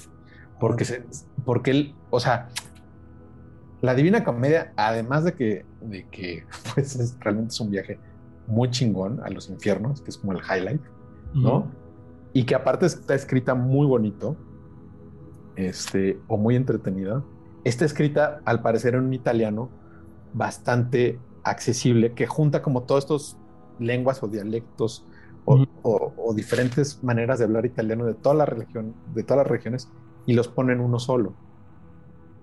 [0.59, 1.03] Porque, se,
[1.43, 2.49] porque él, o sea,
[3.81, 7.99] la Divina Comedia, además de que, de que pues es, realmente es un viaje
[8.47, 10.81] muy chingón a los infiernos, que es como el highlight,
[11.33, 11.71] ¿no?
[12.33, 14.35] Y que aparte está escrita muy bonito,
[15.55, 17.23] este, o muy entretenida,
[17.63, 19.69] está escrita al parecer en un italiano
[20.33, 23.37] bastante accesible que junta como todos estos
[23.79, 25.05] lenguas o dialectos
[25.45, 25.65] o, Ujú.
[25.83, 29.89] o- o diferentes maneras de hablar italiano de toda la religión, de todas las regiones
[30.25, 31.35] y los pone en uno solo.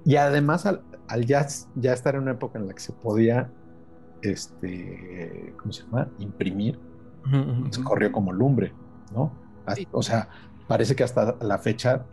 [0.04, 3.52] Y además al, al ya, ya estar en una época en la que se podía,
[4.22, 6.08] este, ¿cómo se llama?
[6.18, 6.78] Imprimir,
[7.26, 7.72] Ujú, ujú.
[7.72, 8.74] se corrió como lumbre,
[9.12, 9.32] ¿no?
[9.74, 9.86] Sí.
[9.92, 10.28] O sea,
[10.66, 12.06] parece que hasta la fecha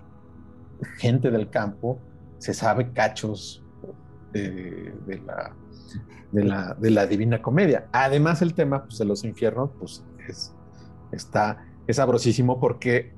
[0.97, 2.01] gente del campo
[2.37, 3.63] se sabe cachos
[4.33, 5.55] de, de la,
[6.31, 7.87] de, la, de la Divina Comedia.
[7.93, 10.53] Además, el tema pues, de los infiernos pues, es,
[11.15, 13.13] está, es sabrosísimo porque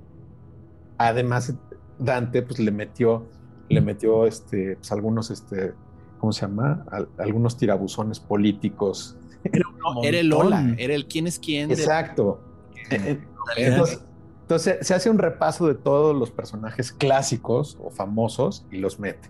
[0.98, 1.54] además
[2.00, 3.28] Dante pues, le metió,
[3.70, 5.74] le metió este, pues, algunos, este,
[6.20, 6.86] ¿cómo se llama?
[6.92, 9.18] Al- algunos tirabuzones políticos.
[9.54, 10.28] No, era el.
[10.30, 11.72] Lola, era el quién es quién.
[11.72, 12.42] Exacto.
[13.56, 14.04] Eh, Entonces,
[14.42, 19.30] entonces se hace un repaso de todos los personajes clásicos o famosos y los mete.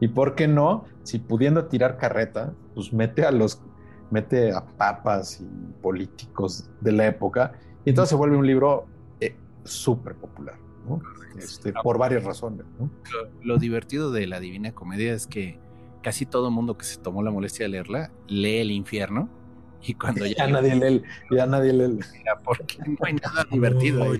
[0.00, 3.62] Y por qué no, si pudiendo tirar carreta, pues mete a los,
[4.10, 5.46] mete a papas y
[5.82, 7.52] políticos de la época.
[7.86, 8.84] Y entonces se vuelve un libro
[9.20, 11.00] eh, súper popular, ¿no?
[11.38, 12.90] Este, por varias razones, ¿no?
[13.12, 15.58] lo, lo divertido de la Divina Comedia es que
[16.02, 19.28] casi todo el mundo que se tomó la molestia de leerla lee el infierno
[19.82, 21.98] y cuando ya, Ya nadie lee, ya nadie lee.
[22.44, 24.18] porque no hay nada divertido ahí.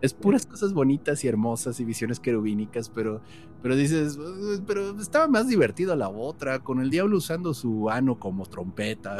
[0.00, 3.22] Es puras cosas bonitas y hermosas y visiones querubínicas, pero,
[3.62, 8.18] pero dices, "Uh, pero estaba más divertido la otra, con el diablo usando su ano
[8.18, 9.16] como trompeta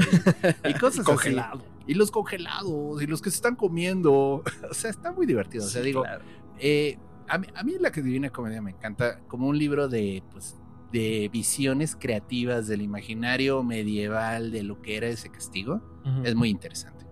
[0.64, 1.60] y, y cosas Congelado.
[1.60, 1.73] así.
[1.86, 4.42] Y los congelados y los que se están comiendo.
[4.70, 5.64] O sea, está muy divertido.
[5.64, 6.24] O sea, Sí, digo, claro.
[6.58, 10.22] eh, a, mí, a mí la que Divina Comedia me encanta como un libro de,
[10.32, 10.56] pues,
[10.92, 15.82] de visiones creativas del imaginario medieval de lo que era ese castigo.
[16.22, 17.06] Es muy interesante.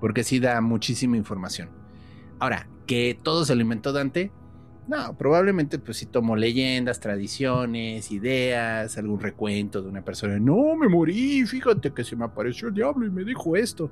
[0.00, 1.70] Porque sí da muchísima información.
[2.38, 4.30] Ahora, que todo se lo inventó Dante.
[4.88, 10.38] No, probablemente pues sí tomó leyendas, tradiciones, ideas, algún recuento de una persona.
[10.38, 13.90] No, me morí, fíjate que se me apareció el diablo y me dijo esto.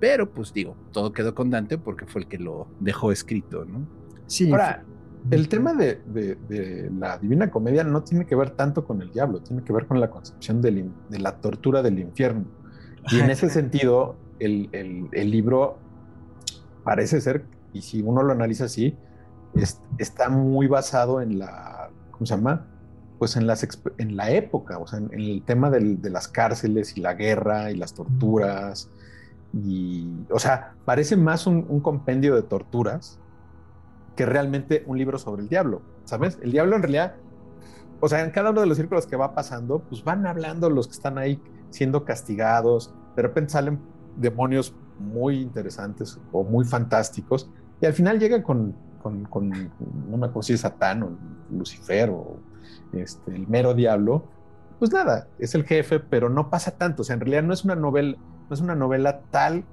[0.00, 3.86] Pero pues digo, todo quedó con Dante porque fue el que lo dejó escrito, ¿no?
[4.26, 4.50] Sí.
[4.50, 4.84] Ahora,
[5.30, 9.12] el tema de, de- de la Divina Comedia no tiene que ver tanto con el
[9.12, 12.46] diablo, tiene que ver con la concepción del de la tortura del infierno.
[13.12, 15.78] Y en ese sentido, el, el- el libro
[16.82, 18.96] parece ser, y si uno lo analiza así,
[19.54, 22.68] es- está muy basado en la, ¿cómo se llama?
[23.18, 23.66] Pues en, las,
[23.98, 27.14] en la época, o sea, en, en el tema del- de las cárceles y la
[27.14, 28.90] guerra y las torturas.
[29.52, 33.20] Y, o sea, parece más un, un compendio de torturas
[34.16, 36.38] que realmente un libro sobre el diablo, ¿sabes?
[36.42, 37.14] El diablo en realidad,
[38.00, 40.86] o sea, en cada uno de los círculos que va pasando, pues van hablando los
[40.88, 43.80] que están ahí siendo castigados, de repente salen
[44.16, 50.26] demonios muy interesantes o muy fantásticos, y al final llegan con, con, con no me
[50.26, 51.18] acuerdo si es Satán o
[51.50, 52.38] Lucifer o
[52.92, 54.24] este, el mero diablo,
[54.78, 57.64] pues nada, es el jefe, pero no pasa tanto, o sea, en realidad no es
[57.64, 58.16] una novela,
[58.48, 59.64] no es una novela tal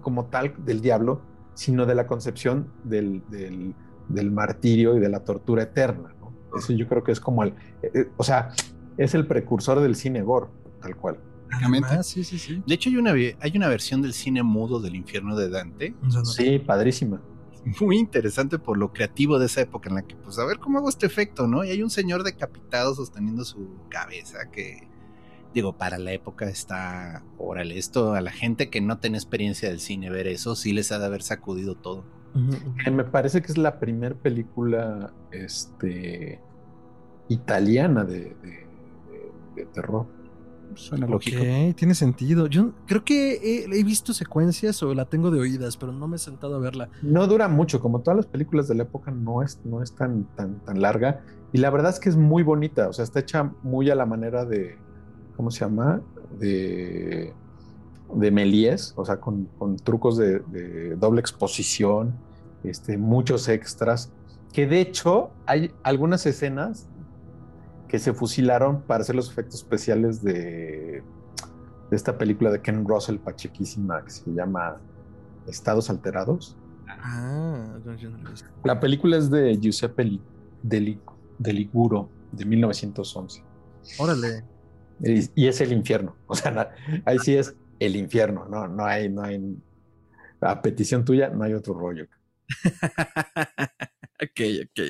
[0.00, 1.22] como tal del diablo,
[1.54, 3.74] sino de la concepción del, del,
[4.08, 6.32] del martirio y de la tortura eterna, ¿no?
[6.56, 7.50] Eso yo creo que es como el,
[7.82, 8.52] eh, eh, o sea,
[8.96, 10.46] es el precursor del cine gore,
[10.80, 11.18] tal cual.
[11.50, 12.62] Además, sí, sí, sí.
[12.66, 16.58] De hecho, hay una, hay una versión del cine mudo del infierno de Dante, Sí,
[16.58, 17.20] padrísima.
[17.80, 20.78] Muy interesante por lo creativo de esa época en la que, pues, a ver cómo
[20.78, 21.64] hago este efecto, ¿no?
[21.64, 24.88] Y hay un señor decapitado sosteniendo su cabeza que,
[25.54, 29.80] digo, para la época está, órale, esto a la gente que no tiene experiencia del
[29.80, 32.04] cine ver eso, sí les ha de haber sacudido todo.
[32.34, 32.56] Ujú.
[32.82, 36.40] Que me parece que es la primera película este,
[37.28, 38.66] italiana de, de-
[39.10, 40.06] de- de terror.
[40.74, 41.42] Suena Ok, lógico.
[41.76, 42.46] tiene sentido.
[42.46, 46.16] Yo creo que he, he visto secuencias o la tengo de oídas, pero no me
[46.16, 46.88] he sentado a verla.
[47.02, 50.24] No dura mucho, como todas las películas de la época, no es, no es tan,
[50.36, 51.22] tan, tan larga.
[51.52, 54.06] Y la verdad es que es muy bonita, o sea, está hecha muy a la
[54.06, 54.76] manera de,
[55.36, 56.00] ¿cómo se llama?
[56.38, 57.34] De,
[58.14, 62.14] de Méliès, o sea, con, con trucos de, de doble exposición,
[62.64, 64.10] este, muchos extras,
[64.52, 66.86] que de hecho hay algunas escenas
[67.92, 71.02] que se fusilaron para hacer los efectos especiales de,
[71.90, 74.78] de esta película de Ken Russell, pachequísima, que se llama
[75.46, 76.56] Estados Alterados.
[76.88, 78.30] Ah, yo no lo.
[78.64, 80.22] La película es de Giuseppe Li-
[80.62, 81.00] de, Li-
[81.38, 83.44] de Liguro, de 1911.
[83.98, 84.42] Órale.
[85.00, 86.16] Y, y es el infierno.
[86.26, 86.70] O sea,
[87.04, 88.46] ahí sí es el infierno.
[88.48, 89.54] No, no hay, no hay.
[90.40, 92.06] A petición tuya, no hay otro rollo.
[94.20, 94.80] ok, ok.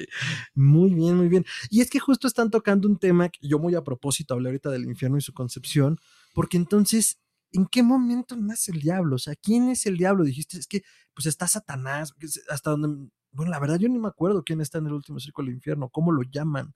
[0.55, 1.45] Muy bien, muy bien.
[1.71, 4.71] Y es que justo están tocando un tema que yo muy a propósito hablé ahorita
[4.71, 5.99] del infierno y su concepción,
[6.35, 7.19] porque entonces,
[7.53, 9.17] ¿en qué momento nace el diablo?
[9.17, 10.25] O sea, ¿quién es el diablo?
[10.25, 10.83] Dijiste, es que
[11.15, 12.15] pues está Satanás,
[12.49, 15.47] hasta donde, bueno, la verdad yo ni me acuerdo quién está en el último círculo
[15.47, 16.75] del infierno, cómo lo llaman.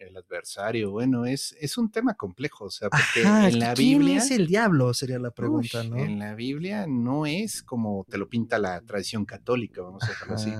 [0.00, 3.98] El adversario, bueno, es, es un tema complejo, o sea, porque Ajá, en la ¿quién
[3.98, 4.16] Biblia...
[4.16, 4.94] es el diablo?
[4.94, 5.96] Sería la pregunta, Uy, ¿no?
[5.98, 10.34] En la Biblia no es como te lo pinta la tradición católica, vamos a dejarlo
[10.36, 10.52] así.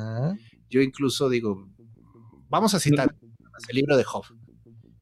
[0.68, 1.66] Yo incluso digo,
[2.50, 3.16] vamos a citar
[3.68, 4.24] el libro de Job.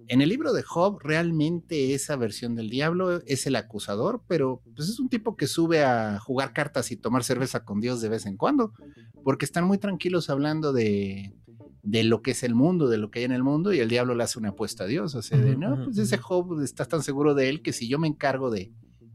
[0.09, 4.89] En el libro de Job, realmente esa versión del diablo es el acusador, pero pues
[4.89, 8.25] es un tipo que sube a jugar cartas y tomar cerveza con Dios de vez
[8.25, 8.73] en cuando,
[9.23, 11.35] porque están muy tranquilos hablando de,
[11.83, 13.91] de lo que es el mundo, de lo que hay en el mundo, y el
[13.91, 16.17] diablo le hace una apuesta a Dios, o sea, de, no, pues ese.
[16.17, 18.73] Job estás tan seguro de él que si yo me encargo de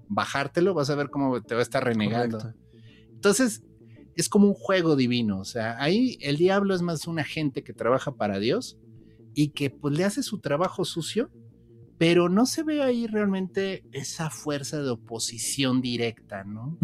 [0.08, 2.38] bajártelo, vas a ver cómo te va a estar renegando.
[2.38, 2.60] Correcto.
[3.14, 3.64] Entonces,
[4.16, 5.40] es como un juego divino.
[5.40, 8.78] O sea, ahí el diablo es más un agente que trabaja para Dios
[9.34, 11.32] y que pues le hace su trabajo sucio,
[11.98, 16.78] pero no se ve ahí realmente esa fuerza de oposición directa, ¿no?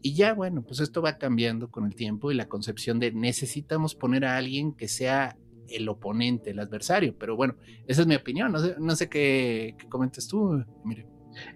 [0.00, 3.94] Y ya, bueno, pues esto va cambiando con el tiempo y la concepción de necesitamos
[3.94, 5.36] poner a alguien que sea
[5.68, 7.16] el oponente, el adversario.
[7.18, 8.52] Pero bueno, esa es mi opinión.
[8.52, 10.64] No sé, no sé qué, qué comentes tú.
[10.84, 11.06] Mire.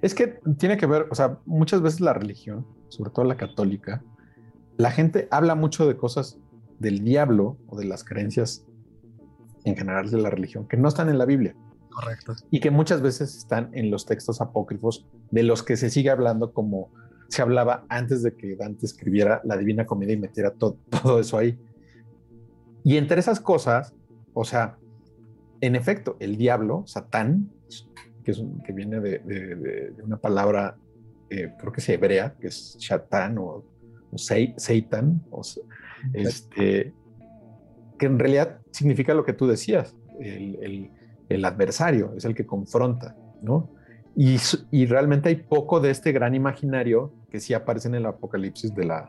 [0.01, 4.05] Es que tiene que ver, o sea, muchas veces la religión, sobre todo la católica,
[4.77, 6.39] la gente habla mucho de cosas
[6.79, 8.67] del diablo o de las creencias
[9.65, 11.55] en general de la religión que no están en la Biblia
[11.91, 12.35] Correcto.
[12.51, 16.53] y que muchas veces están en los textos apócrifos de los que se sigue hablando
[16.53, 16.91] como
[17.29, 21.39] se hablaba antes de que Dante escribiera la Divina Comedia y metiera to- todo eso
[21.39, 21.59] ahí.
[22.85, 23.95] Y entre esas cosas,
[24.35, 24.77] o sea,
[25.61, 27.51] en efecto, el diablo, Satán,
[28.25, 30.77] que, es un- que viene de, de- de- de una palabra,
[31.31, 33.65] eh, creo que es hebrea, que es Shatán o,
[34.11, 35.41] o Seitan, o
[36.13, 36.93] este,
[38.03, 40.91] que en realidad significa lo que tú decías, el, el-
[41.29, 43.71] el adversario, es el que confronta, ¿no?
[44.17, 44.39] Y,
[44.73, 48.85] y realmente hay poco de este gran imaginario que sí aparece en el apocalipsis de
[48.87, 49.09] la,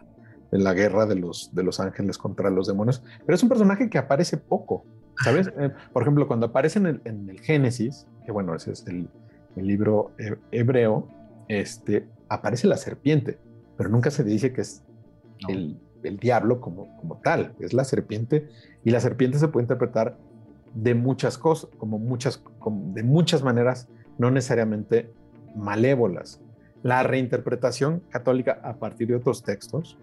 [0.51, 3.89] de la guerra de los, de los ángeles contra los demonios, pero es un personaje
[3.89, 4.86] que aparece poco,
[5.23, 5.47] ¿sabes?
[5.60, 9.10] Eh, por ejemplo, cuando aparece en el, en el Génesis, que bueno, ese es el,
[9.56, 11.08] el libro he- hebreo,
[11.47, 13.39] este, aparece la serpiente,
[13.75, 14.84] pero nunca se dice que es
[15.41, 15.49] No.
[15.49, 18.50] el, el diablo como, como tal, es la serpiente,
[18.84, 20.18] y la serpiente se puede interpretar
[20.74, 23.88] de muchas cosas, como muchas, como de muchas maneras,
[24.18, 25.12] no necesariamente
[25.56, 26.42] malévolas.
[26.82, 29.98] La reinterpretación católica a partir de otros textos,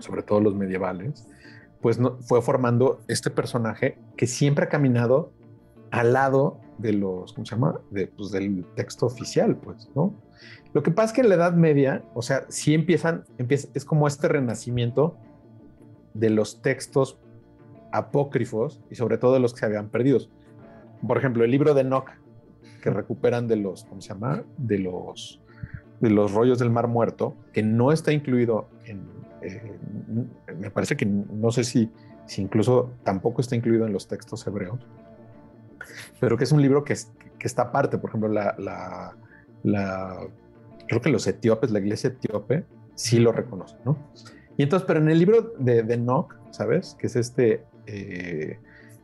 [0.00, 1.26] sobre todo los medievales,
[1.80, 5.32] pues no, fue formando este personaje que siempre ha caminado
[5.90, 7.80] al lado de los, ¿cómo se llama?
[7.90, 10.14] De, pues, del texto oficial, pues, ¿no?
[10.72, 13.84] Lo que pasa es que en la Edad Media, o sea, sí empiezan, empieza, es
[13.84, 15.16] como este renacimiento
[16.14, 17.18] de los textos
[17.92, 20.18] apócrifos y sobre todo de los que se habían perdido.
[21.06, 22.10] Por ejemplo, el libro de Enoch,
[22.82, 24.42] que recuperan de los, ¿cómo se llama?
[24.58, 25.40] De los,
[26.00, 29.02] de los rollos del Mar Muerto, que no está incluido en,
[29.42, 29.78] eh,
[30.58, 31.90] me parece que no sé si,
[32.26, 34.80] si incluso tampoco está incluido en los textos hebreos,
[36.20, 36.94] pero que es un libro que,
[37.38, 38.54] que está aparte, por ejemplo, la,
[39.62, 40.20] la,
[40.86, 43.96] creo que los etíopes, la iglesia etíope, sí lo reconoce, ¿no?
[44.56, 46.96] Y entonces, pero en el libro de, de Enoch, ¿sabes?
[46.98, 48.58] Que es este, eh,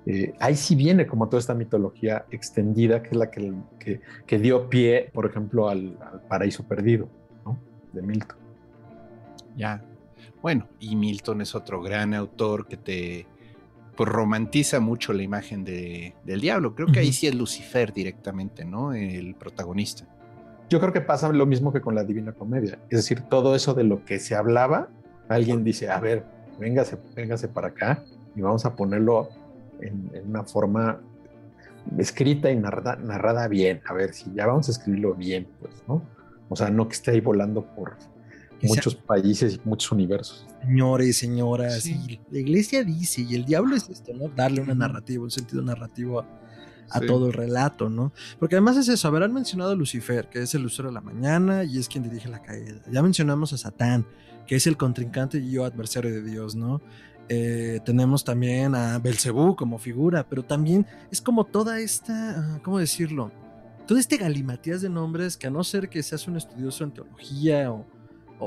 [0.07, 4.38] eh, ahí sí viene como toda esta mitología extendida, que es la que, que, que
[4.38, 7.09] dio pie, por ejemplo, al, al paraíso perdido,
[7.45, 7.59] ¿no?
[7.93, 8.38] De Milton.
[9.57, 9.85] Ya.
[10.40, 13.27] Bueno, y Milton es otro gran autor que te
[14.00, 16.74] pues, romantiza mucho la imagen de, del diablo.
[16.74, 18.94] Creo que ahí sí es Lucifer directamente, ¿no?
[18.94, 20.06] El protagonista.
[20.70, 22.78] Yo creo que pasa lo mismo que con la Divina Comedia.
[22.88, 24.88] Es decir, todo eso de lo que se hablaba,
[25.28, 26.24] alguien dice, a ver,
[26.58, 28.02] véngase, véngase para acá
[28.34, 29.28] y vamos a ponerlo
[29.82, 31.02] en, en una forma
[31.98, 33.82] escrita y narrada, narrada bien.
[33.86, 36.02] A ver, si ya vamos a escribirlo bien, pues, ¿no?
[36.48, 37.98] O sea, no que esté ahí volando por
[38.68, 40.46] muchos países y muchos universos.
[40.62, 41.99] Señores y señoras, Sí.
[42.09, 44.29] y la iglesia dice, y el diablo es esto, ¿no?
[44.29, 46.40] Darle una narrativa, un sentido narrativo a,
[46.90, 47.07] a Sí.
[47.07, 48.12] todo el relato, ¿no?
[48.38, 51.64] Porque además es eso, habrán mencionado a Lucifer, que es el lucero de la mañana
[51.64, 52.81] y es quien dirige la caída.
[52.90, 54.07] Ya mencionamos a Satán,
[54.46, 56.81] que es el contrincante y yo adversario de Dios, ¿no?
[57.29, 62.78] Eh, tenemos también a Belcebú como figura, pero también es como toda esta, ah, ¿cómo
[62.80, 63.30] decirlo?
[63.87, 67.70] Todo este galimatías de nombres que a no ser que seas un estudioso en teología
[67.72, 67.87] o,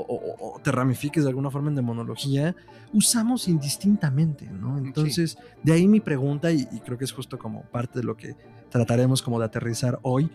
[0.00, 2.54] o- o te ramifiques de alguna forma en demonología,
[2.92, 4.78] usamos indistintamente, ¿no?
[4.78, 8.16] Entonces, de ahí mi pregunta, y, y creo que es justo como parte de lo
[8.16, 8.34] que
[8.70, 10.30] trataremos como de aterrizar hoy,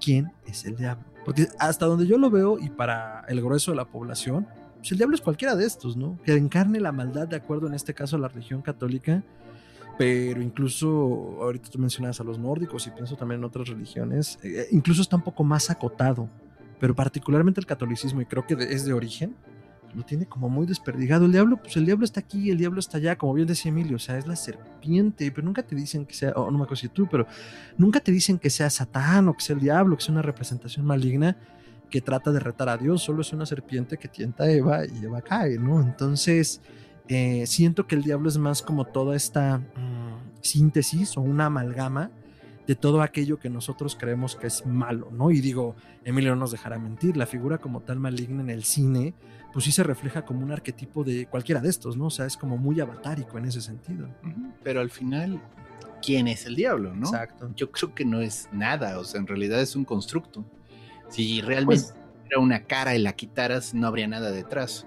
[0.00, 1.04] ¿quién es el diablo?
[1.24, 4.46] Porque hasta donde yo lo veo, y para el grueso de la población,
[4.78, 6.18] pues el diablo es cualquiera de estos, ¿no?
[6.24, 9.22] Que encarne la maldad de acuerdo en este caso a la religión católica,
[9.98, 10.88] pero incluso,
[11.40, 15.16] ahorita tú mencionas a los nórdicos y pienso también en otras religiones, eh, incluso está
[15.16, 16.28] un poco más acotado,
[16.80, 19.34] pero particularmente el catolicismo, y creo que es de origen,
[19.94, 21.26] lo tiene como muy desperdigado.
[21.26, 23.96] El diablo, pues el diablo está aquí, el diablo está allá, como bien decía Emilio,
[23.96, 26.76] o sea, es la serpiente, pero nunca te dicen que sea, o no me acuerdo
[26.76, 27.26] si tú, pero
[27.76, 30.84] nunca te dicen que sea Satán o que sea el diablo, que sea una representación
[30.84, 31.36] maligna
[31.90, 35.04] que trata de retar a Dios, solo es una serpiente que tienta a Eva y
[35.04, 35.80] Eva cae, ¿no?
[35.80, 36.60] Entonces,
[37.08, 42.10] eh, siento que el diablo es más como toda esta mm, síntesis o una amalgama
[42.68, 45.30] de todo aquello que nosotros creemos que es malo, ¿no?
[45.30, 49.14] Y digo, Emilio no nos dejará mentir, la figura como tal maligna en el cine,
[49.54, 52.06] pues sí se refleja como un arquetipo de cualquiera de estos, ¿no?
[52.06, 54.06] O sea, es como muy avatárico en ese sentido.
[54.62, 55.40] Pero al final,
[56.02, 57.06] ¿quién es el diablo, no?
[57.06, 57.50] Exacto.
[57.56, 60.44] Yo creo que no es nada, o sea, en realidad es un constructo.
[61.08, 61.94] Si realmente Pues-
[62.30, 64.86] era una cara y la quitaras, no habría nada detrás,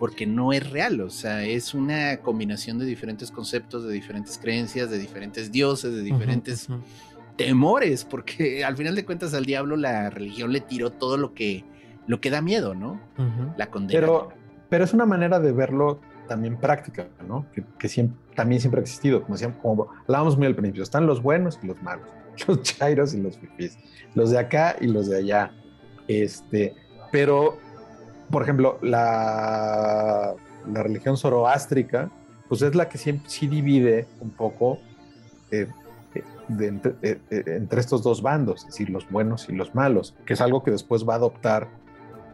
[0.00, 4.90] porque no es real, o sea, es una combinación de diferentes conceptos, de diferentes creencias,
[4.90, 6.68] de diferentes dioses, de diferentes.
[7.46, 11.64] Temores, porque al final de cuentas al diablo la religión le tiró todo lo que,
[12.06, 13.00] lo que da miedo, ¿no?
[13.56, 13.98] La condena.
[13.98, 14.28] Pero,
[14.68, 17.46] pero es una manera de verlo también práctica, ¿no?
[17.52, 19.22] Que, que siempre, también siempre ha existido.
[19.22, 22.06] Como, decíamos, como hablábamos muy al principio, están los buenos y los malos,
[22.46, 23.78] los chairos y los fifís,
[24.14, 25.52] los de acá y los de allá.
[26.08, 26.74] Este,
[27.10, 27.56] pero,
[28.30, 30.34] por ejemplo, la,
[30.70, 32.10] la religión zoroástrica,
[32.48, 34.78] pues es la que siempre sí divide un poco
[35.50, 35.68] eh,
[36.58, 40.40] eh, eh, entre estos dos bandos, es decir, los buenos y los malos, que es
[40.40, 41.68] algo que después va a adoptar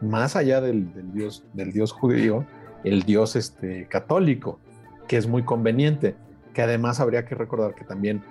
[0.00, 2.44] más allá del, dios, del dios judío,
[2.84, 4.58] el dios este, católico,
[5.08, 6.14] que es muy conveniente,
[6.54, 8.22] que además habría que recordar que también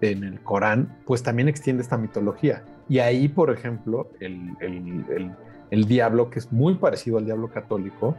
[0.00, 2.62] en el Corán, pues también extiende esta mitología.
[2.88, 8.16] Y ahí, por ejemplo, el, el- diablo, que es muy parecido al diablo católico,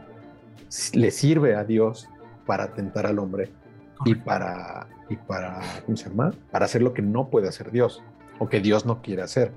[0.92, 2.08] le sirve a Dios
[2.46, 3.48] para tentar al hombre
[4.04, 6.32] y para, y para, ¿cómo se llama?
[6.50, 8.02] Para hacer lo que no puede hacer Dios
[8.38, 9.52] o que Dios no quiere hacer.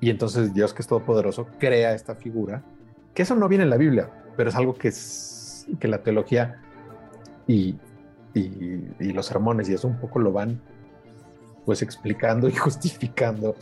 [0.00, 2.62] Y entonces Dios, que es todopoderoso, crea esta figura,
[3.14, 6.60] que eso no viene en la Biblia, pero es algo que, es, que la teología
[7.46, 7.76] y,
[8.34, 8.42] y,
[9.00, 10.60] y los sermones y eso un poco lo van
[11.64, 13.54] pues explicando y justificando,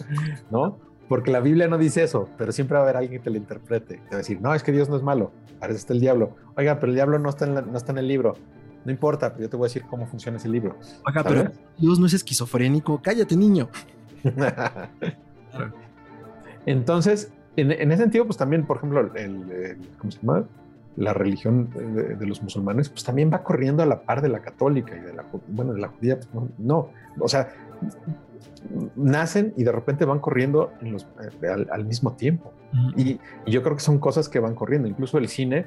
[0.50, 0.78] ¿no?
[1.08, 3.36] Porque la Biblia no dice eso, pero siempre va a haber alguien que te lo
[3.36, 3.96] interprete.
[3.96, 6.00] Te va a decir, no, es que Dios no es malo, para eso está el
[6.00, 6.36] diablo.
[6.56, 8.36] Oiga, pero el diablo no está en, la- no está en el libro.
[8.84, 10.76] No importa, pero yo te voy a decir cómo funciona ese libro.
[11.06, 11.50] Oiga, pero.
[11.78, 13.68] Dios no es esquizofrénico, cállate niño.
[16.66, 20.44] Entonces, en, en ese sentido, pues también, por ejemplo, el, el- ¿cómo se llama?
[20.96, 24.40] La religión de, de los musulmanes, pues también va corriendo a la par de la
[24.40, 26.88] católica y de la, bueno, de la judía, pues no, no.
[27.20, 27.48] o sea,
[28.96, 31.06] nacen y de repente van corriendo en los-
[31.42, 32.52] eh, al, al mismo tiempo.
[32.96, 35.66] Y, y yo creo que son cosas que van corriendo, incluso el cine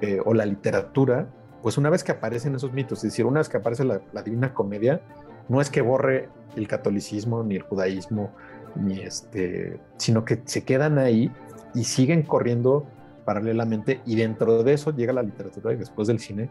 [0.00, 1.26] eh, o la literatura,
[1.62, 4.22] pues una vez que aparecen esos mitos, es decir, una vez que aparece la, la
[4.22, 5.00] Divina Comedia,
[5.48, 8.30] no es que borre el catolicismo ni el judaísmo,
[8.74, 11.30] ni este, sino que se quedan ahí
[11.74, 12.86] y siguen corriendo
[13.24, 16.50] paralelamente y dentro de eso llega la literatura y después del cine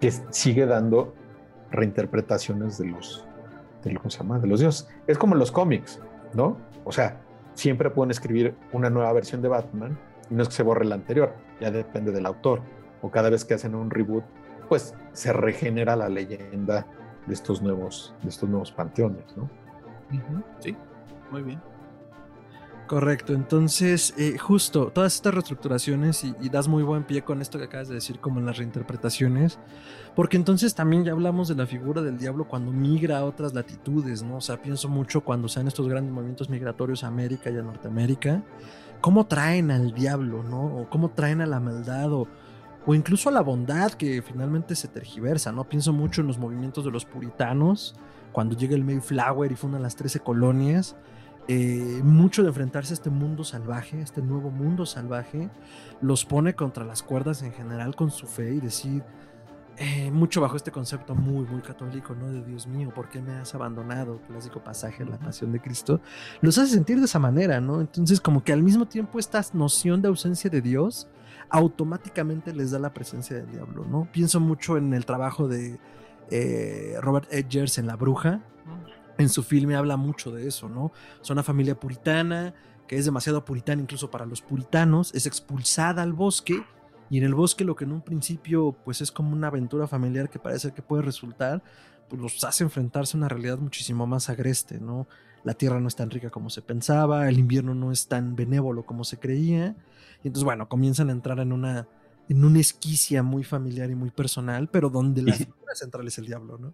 [0.00, 1.14] que sigue dando
[1.70, 3.24] reinterpretaciones de los,
[3.82, 4.38] de lo- ¿cómo se llama?
[4.38, 4.88] De los dioses.
[5.06, 6.00] Es como los cómics,
[6.34, 6.56] ¿no?
[6.84, 7.20] O sea,
[7.54, 9.98] siempre pueden escribir una nueva versión de Batman
[10.30, 12.60] y no es que se borre la anterior, ya depende del autor.
[13.02, 14.24] O cada vez que hacen un reboot,
[14.68, 16.86] pues se regenera la leyenda
[17.26, 19.48] de estos nuevos, de estos nuevos panteones, ¿no?
[20.60, 20.76] Sí,
[21.30, 21.60] muy bien.
[22.86, 27.56] Correcto, entonces eh, justo todas estas reestructuraciones y, y das muy buen pie con esto
[27.56, 29.58] que acabas de decir como en las reinterpretaciones,
[30.14, 34.22] porque entonces también ya hablamos de la figura del diablo cuando migra a otras latitudes,
[34.22, 34.36] ¿no?
[34.36, 38.42] O sea, pienso mucho cuando sean estos grandes movimientos migratorios a América y a Norteamérica,
[39.00, 40.62] cómo traen al diablo, ¿no?
[40.76, 42.28] O cómo traen a la maldad o,
[42.86, 45.64] o incluso a la bondad que finalmente se tergiversa, ¿no?
[45.64, 47.94] Pienso mucho en los movimientos de los puritanos,
[48.32, 50.96] cuando llega el Mayflower y fundan las 13 colonias
[51.48, 55.50] eh, mucho de enfrentarse a este mundo salvaje, a este nuevo mundo salvaje,
[56.00, 59.02] los pone contra las cuerdas en general con su fe y decir,
[59.78, 62.30] eh, mucho bajo este concepto muy, muy católico, ¿no?
[62.30, 64.20] De Dios mío, ¿por qué me has abandonado?
[64.28, 66.00] Clásico pasaje la pasión de Cristo.
[66.40, 67.80] Los hace sentir de esa manera, ¿no?
[67.80, 71.08] Entonces, como que al mismo tiempo esta noción de ausencia de Dios
[71.48, 74.08] automáticamente les da la presencia del diablo, ¿no?
[74.12, 75.78] Pienso mucho en el trabajo de
[76.30, 78.40] eh, Robert Edgers en La Bruja,
[79.18, 80.92] en su filme habla mucho de eso, ¿no?
[81.20, 82.54] Son una familia puritana,
[82.86, 86.62] que es demasiado puritana incluso para los puritanos, es expulsada al bosque
[87.12, 90.30] y en el bosque lo que en un principio pues es como una aventura familiar
[90.30, 91.62] que parece que puede resultar,
[92.08, 95.06] pues los hace enfrentarse a una realidad muchísimo más agreste, ¿no?
[95.44, 98.86] La tierra no es tan rica como se pensaba, el invierno no es tan benévolo
[98.86, 99.76] como se creía,
[100.24, 101.86] y entonces bueno, comienzan a entrar en una
[102.30, 106.24] en una esquicia muy familiar y muy personal, pero donde la figura central es el
[106.24, 106.72] diablo, ¿no?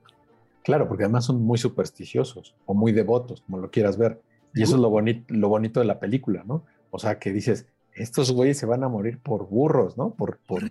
[0.62, 4.22] Claro, porque además son muy supersticiosos o muy devotos, como lo quieras ver.
[4.54, 6.64] Y eso es lo, bonito lo bonito de la película, ¿no?
[6.92, 7.66] O sea, que dices,
[7.98, 10.14] estos güeyes se van a morir por burros, ¿no?
[10.14, 10.70] Por, por,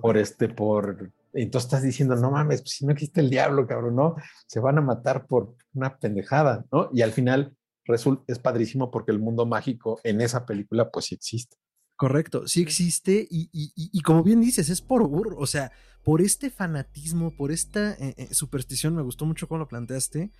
[0.00, 1.12] por este, por.
[1.32, 4.16] Entonces estás diciendo, no mames, pues si no existe el diablo, cabrón, ¿no?
[4.46, 6.90] Se van a matar por una pendejada, ¿no?
[6.92, 11.14] Y al final resulta, es padrísimo porque el mundo mágico en esa película, pues sí
[11.14, 11.56] existe.
[11.96, 15.70] Correcto, sí existe y, y, y, como bien dices, es por burro, o sea,
[16.02, 20.32] por este fanatismo, por esta eh, eh, superstición, me gustó mucho cómo lo planteaste,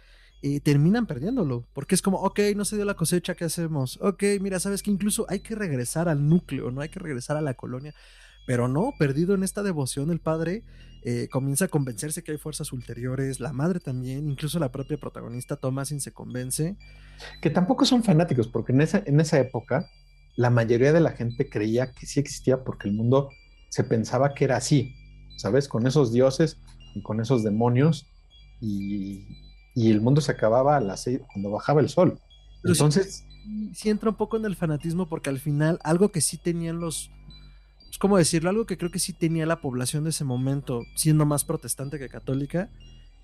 [0.47, 3.99] eh, terminan perdiéndolo, porque es como, ok, no se dio la cosecha, ¿qué hacemos?
[4.03, 7.41] Ok, mira, sabes que incluso hay que regresar al núcleo, no hay que regresar a
[7.41, 7.95] la colonia,
[8.47, 10.63] pero no, perdido en esta devoción, el padre
[11.31, 16.01] comienza a convencerse que hay fuerzas ulteriores, la madre también, incluso la propia protagonista Thomasin
[16.01, 16.77] se convence.
[17.43, 19.87] Que tampoco son fanáticos, porque en esa, en esa época
[20.37, 23.31] la mayoría de la gente creía que sí existía porque el mundo
[23.69, 24.95] se pensaba que era así,
[25.37, 25.69] ¿sabes?
[25.69, 26.59] Con esos dioses
[26.95, 28.07] y con esos demonios
[28.61, 29.44] y,
[29.77, 32.19] el mundo se acababa a las seis, cuando bajaba el sol.
[32.65, 33.25] Entonces...
[33.75, 37.11] Sí, entra un poco en el fanatismo porque al final algo que sí tenían los...
[37.81, 38.51] Pues, ¿Cómo decirlo?
[38.51, 42.09] Algo que creo que sí tenía la población de ese momento, siendo más protestante que
[42.09, 42.71] católica,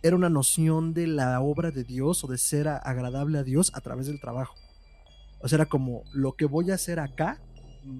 [0.03, 3.81] era una noción de la obra de Dios o de ser agradable a Dios a
[3.81, 4.55] través del trabajo.
[5.41, 7.41] O sea, era como lo que voy a hacer acá,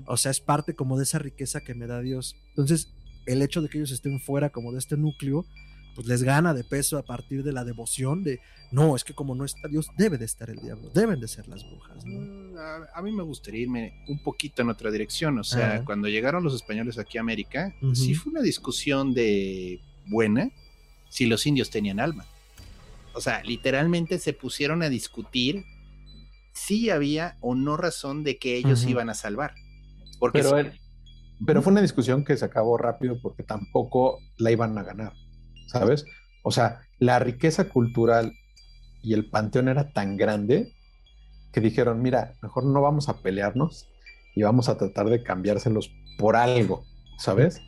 [0.07, 2.37] o sea, es parte como de esa riqueza que me da Dios.
[2.51, 2.93] Entonces,
[3.27, 5.47] el hecho de que ellos estén fuera como de este núcleo,
[5.95, 9.35] pues les gana de peso a partir de la devoción de, no, es que como
[9.35, 12.05] no está Dios, debe de estar el diablo, deben de ser las brujas.
[12.05, 12.57] Mm,
[12.95, 16.55] a, mí me gustaría irme un poquito en otra dirección, o sea, cuando llegaron los
[16.55, 20.51] españoles aquí a América, sí fue una discusión de buena
[21.09, 22.25] si los indios tenían alma.
[23.13, 25.65] O sea, literalmente se pusieron a discutir
[26.53, 29.55] si había o no razón de que ellos iban a salvar.
[30.19, 30.71] Porque pero,
[31.47, 35.15] pero fue una discusión que se acabó rápido porque tampoco la iban a ganar,
[35.71, 36.05] ¿sabes?
[36.43, 38.33] O sea, la riqueza cultural
[39.03, 40.73] y el panteón era tan grande
[41.53, 43.89] que dijeron, mira, mejor no vamos a pelearnos
[44.35, 46.85] y vamos a tratar de cambiárselos por algo,
[47.19, 47.61] ¿sabes?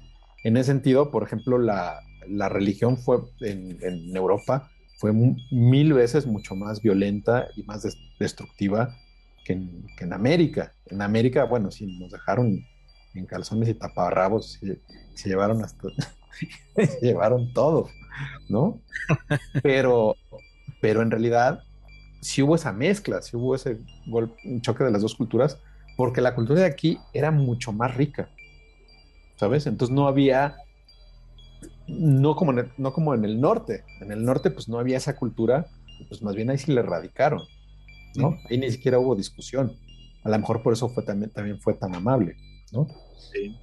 [0.44, 2.00] En ese sentido, por ejemplo, la,
[2.48, 4.70] religión fue en, en Europa
[5.02, 5.12] fue
[5.50, 7.84] mil veces mucho más violenta y más
[8.20, 8.96] destructiva
[9.44, 10.74] que en, América.
[10.86, 12.64] En América, bueno, sí, nos dejaron
[13.12, 15.88] en calzones y taparrabos, se, llevaron hasta,
[17.02, 17.88] llevaron todo,
[18.48, 18.80] ¿no?
[19.62, 20.16] Pero,
[20.80, 21.62] pero en realidad
[22.20, 23.78] sí hubo esa mezcla, sí hubo ese
[24.60, 25.58] choque de las dos culturas,
[25.96, 28.30] porque la cultura de aquí era mucho más rica,
[29.36, 29.66] ¿sabes?
[29.66, 30.56] Entonces no había
[31.88, 33.84] no como, en el, no como en el norte.
[34.00, 35.66] En el norte, pues no había esa cultura,
[36.08, 37.42] pues más bien ahí sí le erradicaron,
[38.16, 38.38] ¿no?
[38.48, 39.76] Ahí ni siquiera hubo discusión.
[40.24, 42.36] A lo mejor por eso fue también, también fue tan amable,
[42.72, 42.86] ¿no?
[43.32, 43.56] Sí.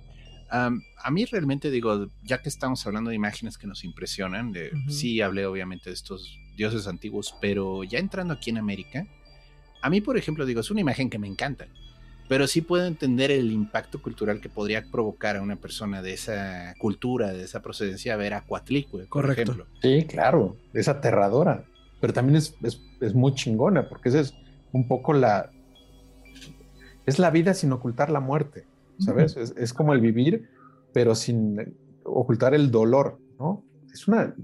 [0.51, 5.21] A mí realmente digo, ya que estamos hablando de imágenes que nos impresionan, de, sí
[5.21, 9.07] hablé obviamente de estos dioses antiguos, pero ya entrando aquí en América,
[9.81, 11.67] a mí por ejemplo digo, es una imagen que me encanta
[12.29, 16.75] pero sí puedo entender el impacto cultural que podría provocar a una persona de esa
[16.77, 19.65] cultura, de esa procedencia, ver a Coatlicue, por ejemplo.
[19.81, 21.65] Sí, claro, es aterradora,
[21.99, 24.35] pero también es, es, muy chingona, porque esa es
[24.71, 25.49] un poco la...
[27.07, 28.67] Es la vida sin ocultar la muerte,
[28.99, 29.35] ¿sabes?
[29.37, 30.49] es, es como el vivir,
[30.93, 33.65] pero sin ocultar el dolor, ¿no?
[33.91, 34.35] Es una,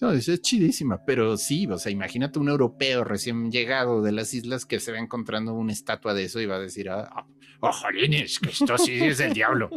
[0.00, 4.66] no, es chidísima, pero sí, o sea, imagínate un europeo recién llegado de las islas
[4.66, 7.26] que se va encontrando una estatua de eso y va a decir, ah, ah
[7.60, 9.70] ojolines, que esto sí es el diablo.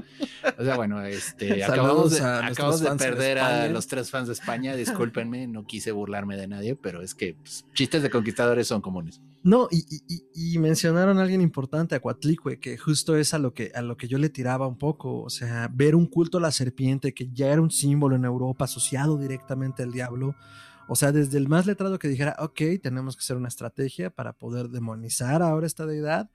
[0.58, 4.76] O sea, bueno, este, acabamos de, acabamos de perder a los tres fans de España,
[4.76, 9.22] discúlpenme, no quise burlarme de nadie, pero es que pues, chistes de conquistadores son comunes.
[9.48, 13.82] No, y, mencionaron a alguien importante, a Cuatlicue, que justo es a lo que, a
[13.82, 17.14] lo que yo le tiraba un poco, o sea, ver un culto a la serpiente
[17.14, 20.36] que ya era un símbolo en Europa asociado directamente al diablo,
[20.90, 24.34] o sea, desde el más letrado que dijera, ok, tenemos que hacer una estrategia para
[24.34, 26.30] poder demonizar ahora esta deidad,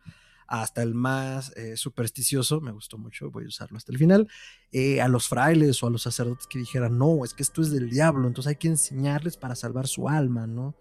[0.52, 4.28] hasta el más eh, supersticioso, me gustó mucho, voy a usarlo hasta el final,
[4.70, 7.70] eh, a los frailes o a los sacerdotes que dijeran, no, es que esto es
[7.70, 10.74] del diablo, entonces hay que enseñarles para salvar su alma, ¿no?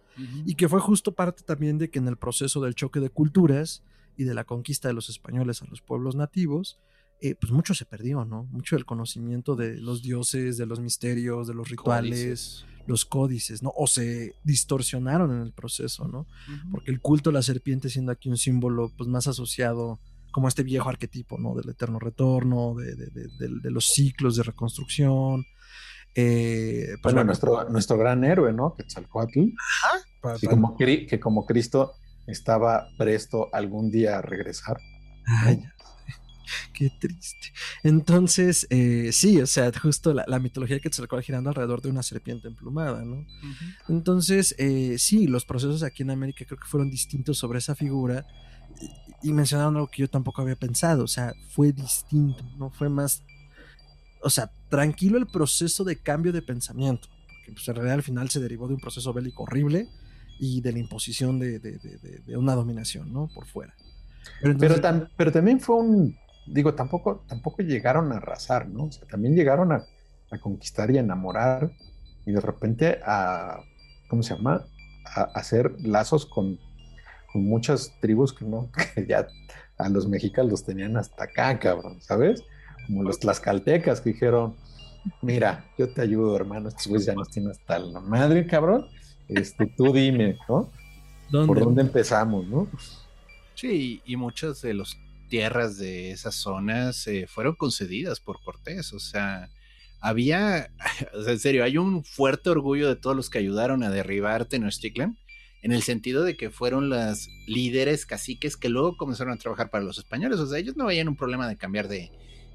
[0.46, 3.82] Y que fue justo parte también de que en el proceso del choque de culturas
[4.18, 6.82] y de la conquista de los españoles a los pueblos nativos,
[7.22, 8.44] eh, pues mucho se perdió, ¿no?
[8.52, 13.72] Mucho del conocimiento de los dioses, de los misterios, de los rituales los códices, ¿no?
[13.76, 16.28] O se distorsionaron en el proceso, ¿no?
[16.72, 20.00] Porque el culto a la serpiente siendo aquí un símbolo pues más asociado
[20.32, 21.56] como a este viejo arquetipo, ¿no?
[21.56, 25.46] Del eterno retorno, de, los ciclos de reconstrucción.
[26.16, 28.76] Eh, pues bueno, nuestro, nuestro gran héroe, ¿no?
[28.76, 29.40] Quetzalcoatl.
[30.24, 30.38] Ajá.
[30.50, 31.94] como, que como Cristo
[32.28, 34.78] estaba presto algún día a regresar.
[35.26, 35.64] Ay,
[36.74, 37.52] Qué triste.
[37.84, 42.04] Entonces, eh, sí, o sea, justo la, mitología que se recuerda girando alrededor de una
[42.04, 43.26] serpiente emplumada, ¿no?
[43.88, 48.26] Entonces, eh, sí, los procesos aquí en América creo que fueron distintos sobre esa figura
[49.22, 52.72] y, mencionaron algo que yo tampoco había pensado, o sea, fue distinto, ¿no?
[52.72, 53.24] Fue más
[54.24, 58.30] o sea, tranquilo el proceso de cambio de pensamiento, porque pues, en realidad al final
[58.30, 59.88] se derivó de un proceso bélico horrible
[60.39, 63.30] y de la imposición de, de, de, de una dominación, ¿no?
[63.34, 63.76] Por fuera.
[64.39, 68.86] Pero, entonces, pero, tam, pero, también fue un, digo, tampoco, tampoco llegaron a arrasar, ¿no?
[68.86, 69.86] O sea, también llegaron a,
[70.32, 71.72] a conquistar y a enamorar
[72.26, 73.60] y de repente a,
[74.10, 74.66] ¿cómo se llama?
[75.06, 76.60] A, a hacer lazos con,
[77.32, 79.28] con, muchas tribus que no, que ya
[79.78, 82.44] a los mexicanos los tenían hasta acá, cabrón, ¿sabes?
[82.88, 84.56] Como los tlaxcaltecas que dijeron,
[85.22, 88.88] mira, yo te ayudo, hermano, estos güeyes ya nos tienen hasta la madre, cabrón.
[89.28, 90.70] Este, tú dime, ¿no?
[91.30, 91.48] ¿Dónde?
[91.48, 92.68] ¿Por dónde empezamos, no?
[93.56, 94.98] Sí, y muchas de las
[95.32, 99.50] tierras de esas zonas eh, fueron concedidas por Cortés, o sea,
[100.02, 100.74] había,
[101.14, 104.46] o sea, en serio, hay un fuerte orgullo de todos los que ayudaron a derribar
[104.46, 105.18] Tenochtitlan,
[105.62, 109.86] en el sentido de que fueron las líderes caciques que luego comenzaron a trabajar para
[109.86, 112.12] los españoles, o sea, ellos no veían un problema de cambiar de,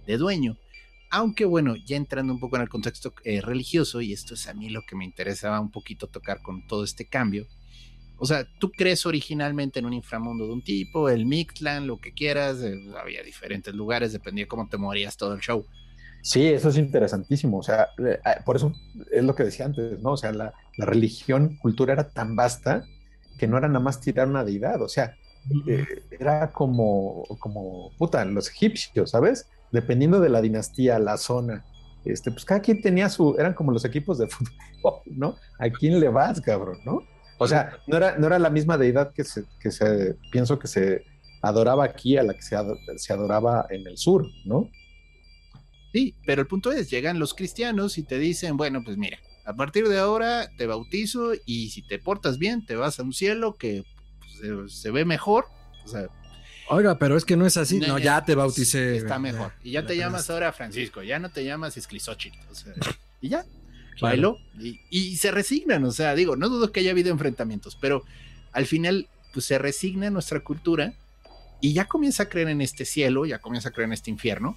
[0.07, 0.59] de dueño.
[1.11, 4.55] Aunque bueno, ya entrando un poco en el contexto eh, religioso, y esto es a
[4.55, 7.47] mí lo que me interesaba un poquito tocar con todo este cambio,
[8.19, 12.13] o sea, tú crees originalmente en un inframundo de un tipo, el Mictlan, lo que
[12.13, 15.67] quieras, eh, había diferentes lugares, dependía cómo te morías todo el show.
[16.23, 17.59] Sí, eso es interesantísimo.
[17.59, 17.89] O sea,
[18.45, 18.73] por eso
[19.13, 20.13] es lo que decía antes, ¿no?
[20.13, 22.85] O sea, la, la religión, cultura era tan vasta
[23.39, 24.83] que no era nada más tirar una deidad.
[24.83, 25.15] O sea,
[25.69, 29.49] eh, era como, como, puta, los egipcios, ¿sabes?
[29.71, 31.65] Dependiendo de la dinastía, la zona.
[32.05, 35.37] Este, pues cada quien tenía su, eran como los equipos de fútbol, ¿no?
[35.59, 37.03] ¿A quién le vas, cabrón, no?
[37.39, 40.69] O sea, no era, no era la misma deidad que se, que se, pienso que
[40.69, 41.05] se
[41.43, 42.57] adoraba aquí a la que se,
[42.97, 44.71] se adoraba en el sur, ¿no?
[45.93, 49.55] Sí, pero el punto es, llegan los cristianos y te dicen, bueno, pues mira, a
[49.55, 53.55] partir de ahora te bautizo y si te portas bien, te vas a un cielo
[53.55, 53.85] que
[54.19, 55.47] pues, se, se, ve mejor.
[55.85, 56.09] O sea,
[56.69, 57.79] Oiga, pero es que no es así.
[57.79, 58.97] No, ya te bauticé.
[58.97, 59.53] Está mejor.
[59.63, 62.39] Y ya te llamas ahora Francisco, ya no te llamas Esclisochitl.
[62.51, 62.75] O sea,
[63.21, 63.45] y ya.
[64.01, 65.85] Bailó y, y, se resignan.
[65.85, 68.05] O sea, digo, no dudo que haya habido enfrentamientos, pero
[68.53, 70.95] al final, pues se resigna nuestra cultura
[71.61, 74.57] y ya comienza a creer en este cielo, ya comienza a creer en este infierno.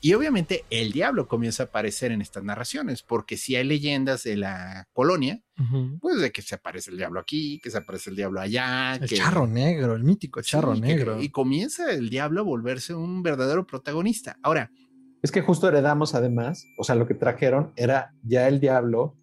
[0.00, 4.36] Y obviamente el diablo comienza a aparecer en estas narraciones, porque si hay leyendas de
[4.36, 6.00] la colonia, uh -huh.
[6.00, 8.96] pues de que se aparece el diablo aquí, que se aparece el diablo allá.
[8.96, 9.16] El que...
[9.16, 11.18] charro negro, el mítico charro sí, negro.
[11.18, 14.38] Que, y comienza el diablo a volverse un verdadero protagonista.
[14.42, 14.70] Ahora.
[15.22, 19.14] Es que justo heredamos además, o sea, lo que trajeron era ya el diablo,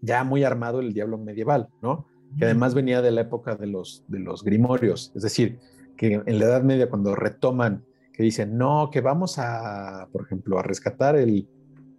[0.00, 2.06] ya muy armado el diablo medieval, ¿no?
[2.38, 5.58] Que además venía de la época de los, de los grimorios, es decir,
[5.96, 10.58] que en la Edad Media cuando retoman que dicen, no, que vamos a, por ejemplo,
[10.58, 11.48] a rescatar el,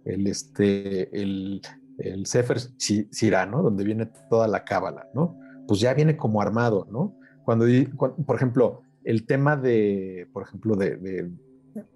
[0.04, 1.60] el, este, el,
[1.98, 3.62] el Sefer Sirá, ¿no?
[3.62, 5.38] Donde viene toda la cábala, ¿no?
[5.66, 7.16] Pues ya viene como armado, ¿no?
[7.44, 11.30] Cuando, cuando, por ejemplo, el tema de, por ejemplo, de, de,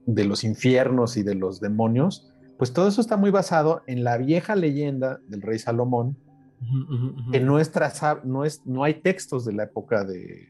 [0.06, 4.16] de, los infiernos y de los demonios, pues todo eso está muy basado en la
[4.18, 6.16] vieja leyenda del rey Salomón,
[6.60, 10.04] uh, uh, uh, que no, es traza, no, es, no hay textos de la época
[10.04, 10.48] de,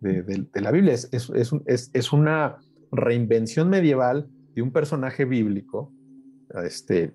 [0.00, 1.30] de la Biblia, es, es,
[1.64, 2.58] es, es una
[2.92, 5.92] reinvención medieval de un personaje bíblico,
[6.64, 7.14] este,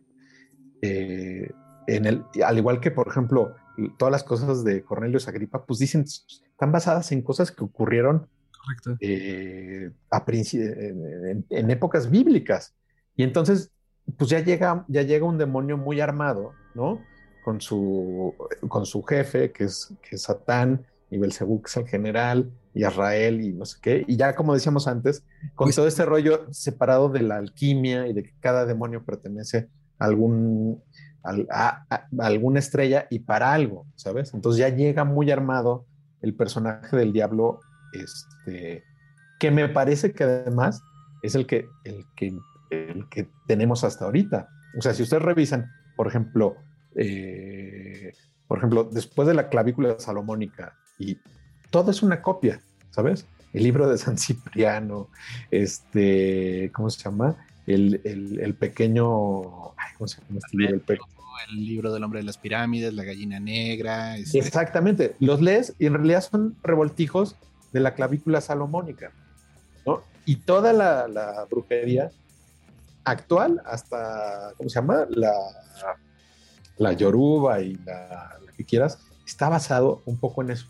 [0.82, 1.50] eh,
[1.88, 3.56] en el, al igual que, por ejemplo,
[3.98, 8.28] todas las cosas de Cornelio Agripa, pues dicen, están basadas en cosas que ocurrieron
[9.00, 12.76] eh, a en, en, épocas bíblicas.
[13.16, 13.72] Y entonces,
[14.18, 17.02] pues ya llega, ya llega un demonio muy armado, ¿no?
[17.44, 18.36] Con su,
[18.68, 22.86] con su jefe, que es, que es Satán, y Belzebú, que es el general, y
[22.86, 24.06] Israel y no sé qué.
[24.08, 28.14] Y ya como decíamos antes, con pues, todo este rollo separado de la alquimia y
[28.14, 30.82] de que cada demonio pertenece a, algún,
[31.24, 34.34] a, a, a, alguna estrella y para algo, ¿sabes?
[34.34, 35.86] Entonces ya llega muy armado
[36.22, 37.60] el personaje del diablo,
[37.94, 38.84] este,
[39.40, 40.84] que me parece que además
[41.22, 42.34] es el que, el que,
[42.70, 44.50] el que tenemos hasta ahorita.
[44.78, 46.56] O sea, si ustedes revisan, por ejemplo,
[46.96, 48.14] eh,
[48.48, 51.18] por ejemplo, después de la clavícula salomónica y
[51.70, 53.26] todo es una copia, ¿sabes?
[53.54, 55.10] El libro de San Cipriano,
[55.50, 57.38] este, ¿cómo se llama?
[57.66, 60.82] El, el, el pequeño, ay, ¿cómo se llama este libro?
[61.50, 64.18] El, libro del hombre de las pirámides, la gallina negra.
[64.18, 64.40] Este...
[64.40, 67.36] Exactamente, los lees y en realidad son revoltijos
[67.72, 69.12] de la clavícula salomónica,
[69.86, 70.02] ¿no?
[70.26, 72.12] Y toda la, la brujería
[73.04, 75.06] actual, hasta, ¿cómo se llama?
[75.10, 75.34] La,
[76.78, 80.68] la yoruba y la, la que quieras, está basado un poco en eso.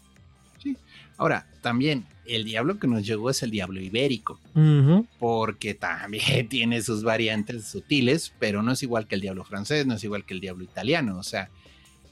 [1.17, 5.07] Ahora, también el diablo que nos llegó es el diablo ibérico, uh -huh.
[5.19, 9.95] porque también tiene sus variantes sutiles, pero no es igual que el diablo francés, no
[9.95, 11.49] es igual que el diablo italiano, o sea,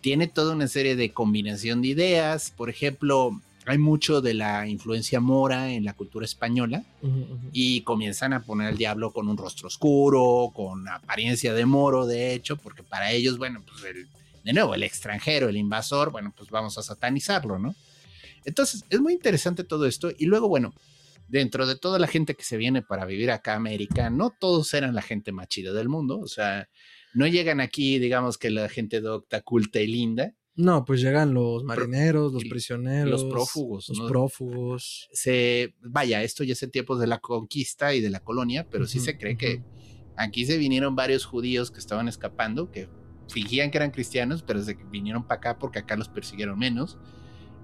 [0.02, 5.20] tiene toda una serie de combinación de ideas, por ejemplo, hay mucho de la influencia
[5.20, 6.84] mora en la cultura española
[7.52, 12.34] y comienzan a poner al diablo con un rostro oscuro, con apariencia de moro, de
[12.34, 14.08] hecho, porque para ellos, bueno, pues el,
[14.44, 17.76] de nuevo, el extranjero, el invasor, bueno, pues vamos a satanizarlo, ¿no?
[18.46, 20.74] Entonces, es muy interesante todo esto y luego, bueno,
[21.28, 24.74] dentro de toda la gente que se viene para vivir acá a América, no todos
[24.74, 26.68] eran la gente más chida del mundo, o sea,
[27.14, 31.64] no llegan aquí, digamos que la gente docta, culta y linda, No, pues llegan los
[31.64, 34.08] marineros, los prisioneros, los prófugos, los ¿no?
[34.08, 35.08] prófugos.
[35.14, 38.86] se, vaya, esto ya es en tiempos de la conquista y de la colonia, pero
[38.86, 39.64] sí Ujú, se cree que
[40.18, 42.90] aquí se vinieron varios judíos que estaban escapando, que
[43.30, 46.98] fingían que eran cristianos, pero se vinieron para acá porque acá los persiguieron menos.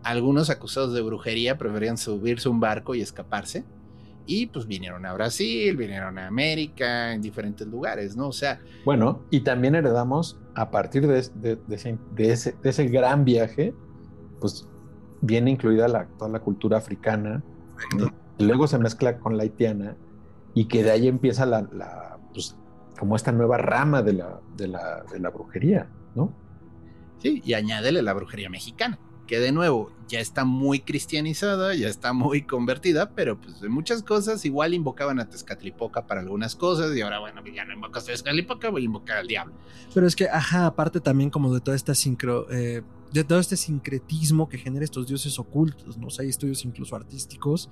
[0.03, 3.65] Algunos acusados de brujería preferían subirse a un barco y escaparse.
[4.27, 8.27] Y pues vinieron a Brasil, vinieron a América, en diferentes lugares, ¿no?
[8.29, 12.69] O sea, Bueno, y también heredamos a partir de, de- de ese, de ese- de
[12.69, 13.73] ese gran viaje,
[14.39, 14.67] pues
[15.21, 17.43] viene incluida la, toda la cultura africana,
[18.39, 19.95] luego se mezcla con la haitiana
[20.53, 22.57] y que de ahí empieza la, la, pues,
[22.99, 26.31] como esta nueva rama de la, de la, de la brujería, ¿no?
[27.19, 32.13] Sí, y añádele la brujería mexicana, que de nuevo ya está muy cristianizada, ya está
[32.13, 37.01] muy convertida, pero pues de muchas cosas igual invocaban a Tezcatlipoca para algunas cosas y
[37.01, 39.53] ahora bueno, ya no invocas a Tezcatlipoca, voy a invocar al diablo.
[39.93, 43.55] Pero es que, ajá, aparte también como de toda esta sincro, eh, de todo este
[43.55, 46.07] sincretismo que genera estos dioses ocultos, ¿no?
[46.07, 47.69] O sea, hay estudios incluso artísticos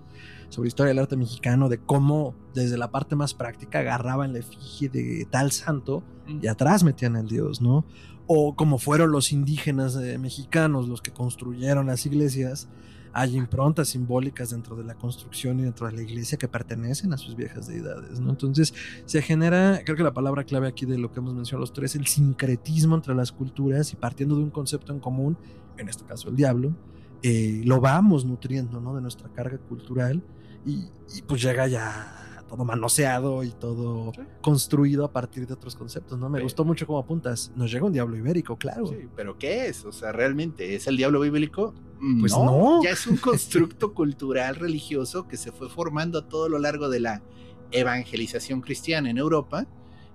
[0.50, 4.88] sobre historia del arte mexicano, de cómo desde la parte más práctica agarraban la efigie
[4.90, 6.04] de tal santo
[6.42, 7.86] y atrás metían al dios, ¿no?
[8.28, 12.70] O como fueron los indígenas eh, mexicanos los que construyeron las iglesias,
[13.14, 17.18] hay improntas simbólicas dentro de la construcción y dentro de la iglesia que pertenecen a
[17.18, 18.20] sus viejas deidades.
[18.20, 18.74] Entonces
[19.06, 21.96] se genera, creo que la palabra clave aquí de lo que hemos mencionado los tres,
[21.96, 25.38] el sincretismo entre las culturas y partiendo de un concepto en común,
[25.78, 26.76] en este caso el diablo,
[27.22, 28.96] eh, lo vamos nutriendo, ¿no?
[28.96, 30.24] De nuestra carga cultural
[30.66, 32.23] y, y pues llega ya
[32.54, 34.22] todo manoseado y todo Sí.
[34.42, 36.30] construido a partir de otros conceptos, ¿no?
[36.30, 36.44] Me Sí.
[36.44, 37.52] gustó mucho como apuntas.
[37.56, 38.86] Nos llega un diablo ibérico, claro.
[38.86, 39.84] Sí, pero ¿qué es?
[39.86, 41.74] O sea, ¿realmente es el diablo bíblico?
[42.00, 42.84] Mm, Pues no.
[42.84, 47.00] Ya es un constructo cultural religioso que se fue formando a todo lo largo de
[47.00, 47.24] la
[47.72, 49.66] evangelización cristiana en Europa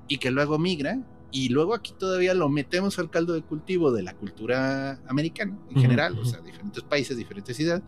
[0.06, 1.00] y que luego migra
[1.32, 5.76] y luego aquí todavía lo metemos al caldo de cultivo de la cultura americana en
[5.80, 7.82] general, o sea, diferentes países, diferentes ciudades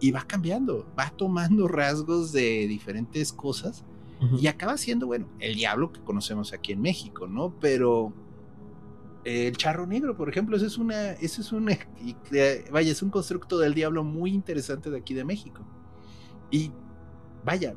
[0.00, 3.84] y va cambiando, va tomando rasgos de diferentes cosas
[4.38, 7.54] y acaba siendo, bueno, el diablo que conocemos aquí en México, ¿no?
[7.60, 8.12] Pero
[9.24, 11.76] el charro negro, por ejemplo, ese es una, ese es una,
[12.70, 15.66] vaya, es un constructo del diablo muy interesante de aquí de México.
[16.50, 16.70] Y
[17.44, 17.74] vaya,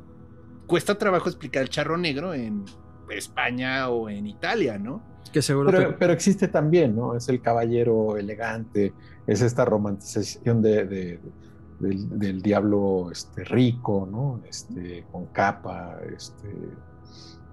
[0.66, 2.64] cuesta trabajo explicar el charro negro en
[3.10, 5.02] España o en Italia, ¿no?
[5.32, 7.16] Que seguro Pero, te- pero existe también, ¿no?
[7.16, 8.94] Es el caballero elegante,
[9.26, 11.20] es esta romantización de, de-
[11.80, 14.40] del, del diablo este, rico, ¿no?
[14.48, 16.48] Este, con capa, este,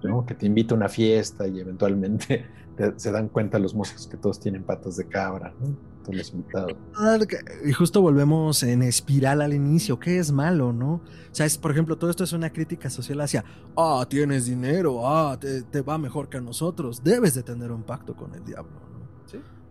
[0.02, 0.24] ¿no?
[0.24, 4.16] Que te invita a una fiesta y eventualmente te- se dan cuenta los mozos que
[4.16, 5.88] todos tienen patas de cabra, ¿no?
[6.32, 6.72] Invitados.
[6.96, 7.18] Ah,
[7.66, 9.98] Y justo volvemos en espiral al inicio.
[10.00, 10.94] ¿Qué es malo, no?
[10.94, 11.02] O
[11.32, 13.44] sea, es, por ejemplo, todo esto es una crítica social hacia,
[13.76, 17.04] ah, tienes dinero, ah, te, te va mejor que a nosotros.
[17.04, 18.87] Debes de tener un pacto con el diablo.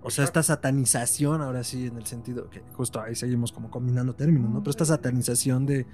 [0.01, 4.13] O sea, esta satanización, ahora sí, en el sentido que justo ahí seguimos como combinando
[4.13, 4.59] términos, ¿no?
[4.59, 5.85] Pero esta satanización de,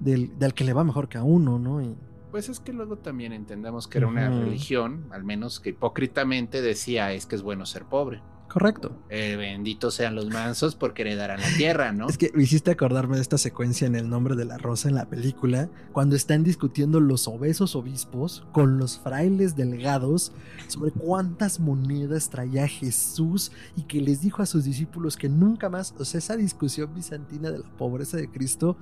[0.00, 1.80] del, del que le va mejor que a uno, ¿no?
[1.82, 1.94] Y,
[2.30, 7.12] Pues es que luego también entendamos que era una religión, al menos que hipócritamente decía
[7.12, 8.22] es que es bueno ser pobre.
[8.52, 8.92] Correcto.
[9.08, 12.06] Eh, benditos sean los mansos porque heredarán la tierra, ¿no?
[12.06, 14.94] Es que me hiciste acordarme de esta secuencia en El nombre de la rosa en
[14.94, 20.32] la película, cuando están discutiendo los obesos obispos con los frailes delgados
[20.68, 25.94] sobre cuántas monedas traía Jesús y que les dijo a sus discípulos que nunca más,
[25.98, 28.76] o sea, esa discusión bizantina de la pobreza de Cristo,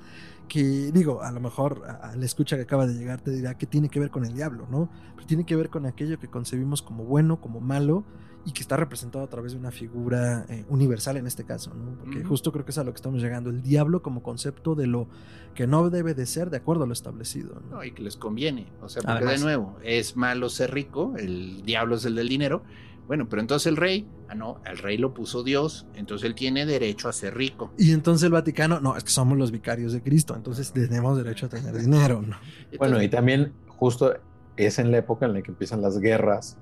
[0.49, 3.57] que digo, a lo mejor a, a la escucha que acaba de llegar te dirá
[3.57, 4.91] que tiene que ver con el diablo, ¿no?
[5.15, 8.05] Pero tiene que ver con aquello que concebimos como bueno, como malo
[8.45, 11.99] y que está representado a través de una figura eh, universal en este caso, ¿no?
[11.99, 14.87] Porque justo creo que es a lo que estamos llegando, el diablo como concepto de
[14.87, 15.09] lo
[15.55, 17.77] que no debe de ser de acuerdo a lo establecido, ¿no?
[17.77, 18.67] No, y que les conviene.
[18.81, 19.41] O sea, porque Además.
[19.41, 22.63] de nuevo, es malo ser rico, el diablo es el del dinero.
[23.07, 26.65] Bueno, pero entonces el rey, ah, no, el rey lo puso Dios, entonces él tiene
[26.65, 27.73] derecho a ser rico.
[27.77, 31.47] Y entonces el Vaticano, no, es que somos los vicarios de Cristo, entonces tenemos derecho
[31.47, 32.37] a tener dinero, ¿no?
[32.79, 34.15] Bueno, y también justo
[34.57, 36.59] es en la época en la que empiezan las guerras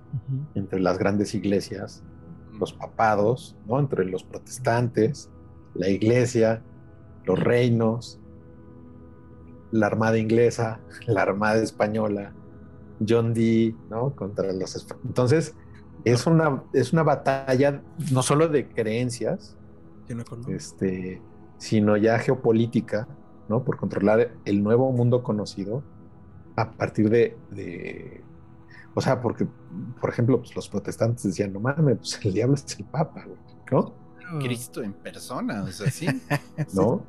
[0.54, 2.02] entre las grandes iglesias,
[2.58, 3.78] los papados, ¿no?
[3.78, 5.30] Entre los protestantes,
[5.74, 6.62] la iglesia,
[7.24, 8.20] los reinos,
[9.70, 12.32] la armada inglesa, la armada española,
[13.06, 14.14] John Dee, ¿no?
[14.14, 14.86] Contra los...
[15.04, 15.54] Entonces,
[16.04, 17.82] es una, es una batalla
[18.12, 19.56] no solo de creencias,
[20.08, 21.20] no este,
[21.58, 23.08] sino ya geopolítica,
[23.48, 23.64] ¿no?
[23.64, 25.82] Por controlar el nuevo mundo conocido
[26.60, 28.22] a partir de, de
[28.94, 29.46] o sea, porque,
[30.00, 33.38] por ejemplo, pues, los protestantes decían, no mames, pues el diablo es el papa, güey,
[33.70, 33.94] ¿no?
[34.40, 36.06] Cristo en persona, o sea, sí.
[36.74, 37.02] ¿No?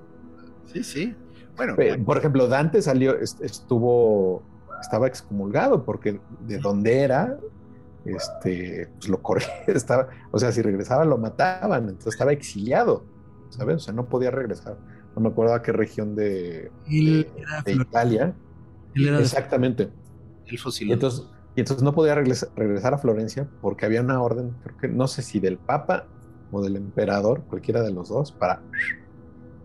[0.72, 1.16] Sí, sí.
[1.58, 1.76] Bueno,
[2.06, 4.44] Por ejemplo, Dante salió, est- estuvo,
[4.80, 7.38] estaba excomulgado porque de donde era,
[8.06, 13.04] este, pues lo corría, estaba, o sea, si regresaba lo mataban, entonces estaba exiliado,
[13.50, 13.76] ¿sabes?
[13.78, 14.78] O sea, no podía regresar.
[15.16, 16.72] No me acuerdo a qué región de,
[17.66, 18.34] de- Italia.
[19.04, 19.90] Él era de- Exactamente.
[20.46, 20.92] el Y fusil.
[20.92, 24.88] entonces, y entonces no podía regresar, regresar a Florencia porque había una orden, creo que
[24.88, 26.08] no sé si del Papa
[26.52, 28.62] o del emperador, cualquiera de los dos, para.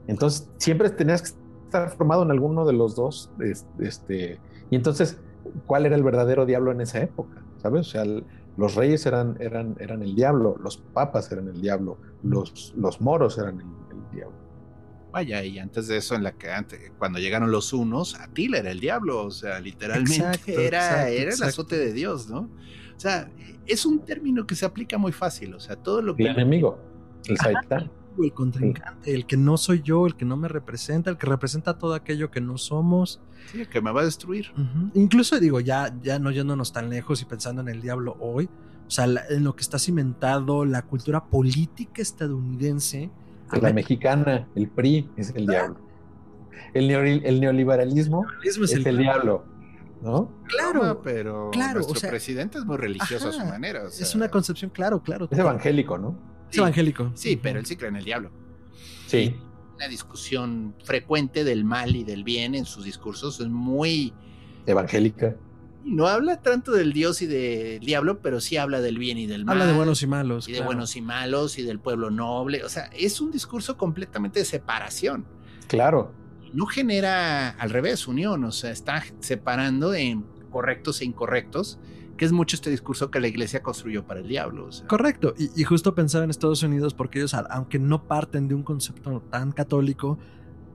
[0.07, 1.29] Entonces siempre tenías que
[1.67, 3.31] estar formado en alguno de los dos.
[3.41, 5.21] es- Este, y entonces,
[5.67, 7.43] ¿cuál era el verdadero diablo en esa época?
[7.59, 7.89] ¿Sabes?
[7.89, 8.25] O sea, el-
[8.57, 13.37] los reyes eran, eran, eran el diablo, los papas eran el diablo, los, los moros
[13.39, 13.67] eran el,
[13.97, 14.37] el diablo.
[15.15, 18.71] Vaya, y antes de eso, en la que antes, cuando llegaron los unos, Atila era
[18.73, 22.41] el diablo, o sea, literalmente Exacto, era, exacto, era el azote de Dios, ¿no?
[22.97, 23.31] O sea,
[23.67, 26.79] es un término que se aplica muy fácil, o sea, todo lo El que enemigo,
[27.27, 27.91] el Saitán.
[28.23, 31.79] el contrincante, el que no soy yo, el que no me representa, el que representa
[31.79, 33.21] todo aquello que no somos.
[33.53, 34.47] sí, que me va a destruir.
[34.95, 38.49] Incluso digo, ya, ya no yéndonos tan lejos y pensando en el diablo hoy,
[38.87, 43.11] o sea, la- en lo que está cimentado la cultura política estadounidense.
[43.63, 45.77] La mexicana, el PRI, es el diablo.
[46.73, 49.45] El, neoli- el neoliberalismo es es el- el diablo,
[50.03, 50.31] ¿no?
[50.49, 53.85] Claro, pero claro, nuestro o sea, presidente es muy religioso a su manera.
[53.85, 55.29] o es una concepción, claro, claro.
[55.31, 56.19] Es evangélico, ¿no?
[56.51, 57.11] Es evangélico.
[57.15, 58.31] Sí, pero él sí cree en el diablo.
[59.07, 59.37] Sí.
[59.77, 64.13] Una discusión frecuente del mal y del bien en sus discursos es muy
[64.67, 65.37] Evangélica.
[65.85, 69.45] No habla tanto del Dios y del diablo, pero sí habla del bien y del
[69.45, 69.61] mal.
[69.61, 70.49] Habla de buenos y malos.
[70.49, 72.65] y de buenos y malos y del pueblo noble.
[72.65, 75.27] O sea, es un discurso completamente de separación.
[75.69, 76.13] Claro.
[76.53, 81.79] No genera al revés unión, o sea, está separando en correctos e incorrectos,
[82.17, 84.67] que es mucho este discurso que la iglesia construyó para el diablo.
[84.67, 84.87] o sea.
[84.87, 88.63] Correcto, y, y justo pensaba en Estados Unidos porque ellos, aunque no parten de un
[88.63, 90.19] concepto tan católico,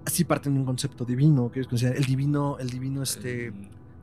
[0.06, 3.54] sí parten de un concepto divino, que ellos consideran el divino, el divino este...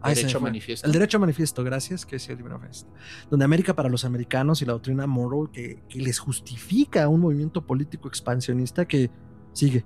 [0.08, 0.86] Me derecho manifiesto.
[0.86, 2.86] El derecho manifiesto, gracias, que es el manifiesto.
[3.30, 7.64] Donde América para los americanos y la doctrina moral que, que les justifica un movimiento
[7.64, 9.10] político expansionista que
[9.52, 9.84] sigue.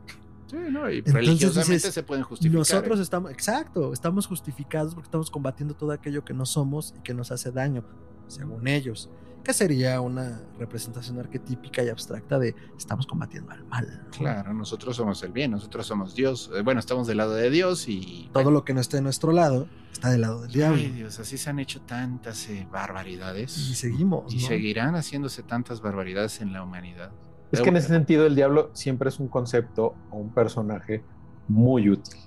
[0.50, 0.90] Sí, ¿no?
[0.90, 2.58] Y Entonces religiosamente dices, se pueden justificar.
[2.58, 3.02] Nosotros ¿eh?
[3.02, 7.30] estamos, exacto, estamos justificados porque estamos combatiendo todo aquello que no somos y que nos
[7.30, 7.84] hace daño,
[8.26, 9.10] según ellos.
[9.44, 14.02] Que sería una representación arquetípica y abstracta de estamos combatiendo al mal.
[14.04, 14.10] ¿no?
[14.10, 16.50] Claro, nosotros somos el bien, nosotros somos Dios.
[16.54, 18.28] Eh, Bueno, estamos del lado de Dios y...
[18.32, 20.78] Todo lo que no esté de nuestro lado está del lado del diablo.
[20.78, 23.56] Ay, Dios, así se han hecho tantas eh, barbaridades.
[23.56, 24.32] y seguimos.
[24.32, 24.46] Y ¿no?
[24.46, 27.10] seguirán haciéndose tantas barbaridades en la humanidad.
[27.52, 31.02] Es que en ese sentido el diablo siempre es un concepto o un personaje
[31.48, 32.20] muy útil.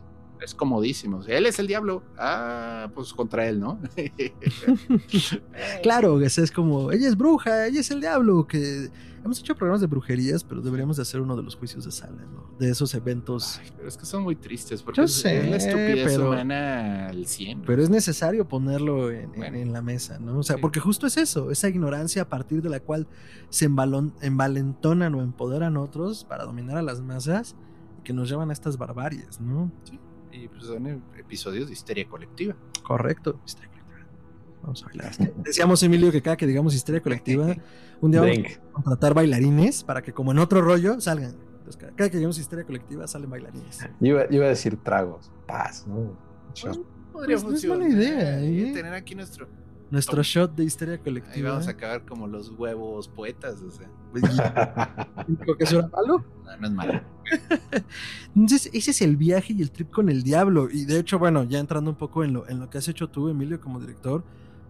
[0.43, 1.21] Es comodísimo.
[1.25, 2.03] Él es el diablo.
[2.17, 3.79] Ah, pues contra él, ¿no?
[5.81, 8.89] Claro, es como, ella es bruja, ella es el diablo, que
[9.23, 12.23] hemos hecho programas de brujerías, pero deberíamos de hacer uno de los juicios de sala,
[12.25, 12.43] ¿no?
[12.59, 13.59] De esos eventos.
[13.63, 16.29] Ay, pero es que son muy tristes porque Yo es, sé, es la estupidez pero-
[16.29, 17.61] humana al 100.
[17.61, 19.57] Pero es necesario ponerlo en, en- Bueno.
[19.57, 20.39] en la mesa, ¿no?
[20.39, 20.61] O sea, Sí.
[20.61, 23.07] porque justo es eso, esa ignorancia a partir de la cual
[23.49, 27.55] se embalon- envalentonan o empoderan otros para dominar a las masas
[28.03, 29.71] que nos llevan a estas barbaries, ¿no?
[30.33, 32.55] Y pues son episodios de histeria colectiva.
[32.83, 33.39] Correcto.
[33.45, 34.07] Histeria colectiva.
[34.63, 35.11] Vamos a bailar.
[35.43, 37.55] Decíamos, Emilio, que cada que digamos histeria colectiva,
[38.01, 41.35] un día vamos a contratar bailarines para que, como en otro rollo, salgan.
[41.57, 43.87] Entonces, cada cada que digamos histeria colectiva, salen bailarines.
[43.99, 46.17] Yo iba, yo iba a decir tragos, paz, ¿no?
[47.11, 48.73] Podría Pues no es mala idea, Y ¿eh?
[48.73, 49.47] Tener aquí nuestro.
[49.93, 51.51] Nuestro shot de histeria Ahí colectiva.
[51.51, 53.61] vamos a acabar como los huevos poetas.
[53.61, 53.87] O sea,
[55.27, 56.25] Digo que eso era malo.
[56.43, 57.01] no, no es malo.
[58.35, 60.67] Entonces, ese es el viaje y el trip con el diablo.
[60.71, 63.07] Y de hecho, bueno, ya entrando un poco en lo, en lo que has hecho
[63.07, 64.23] tú, Emilio, como director,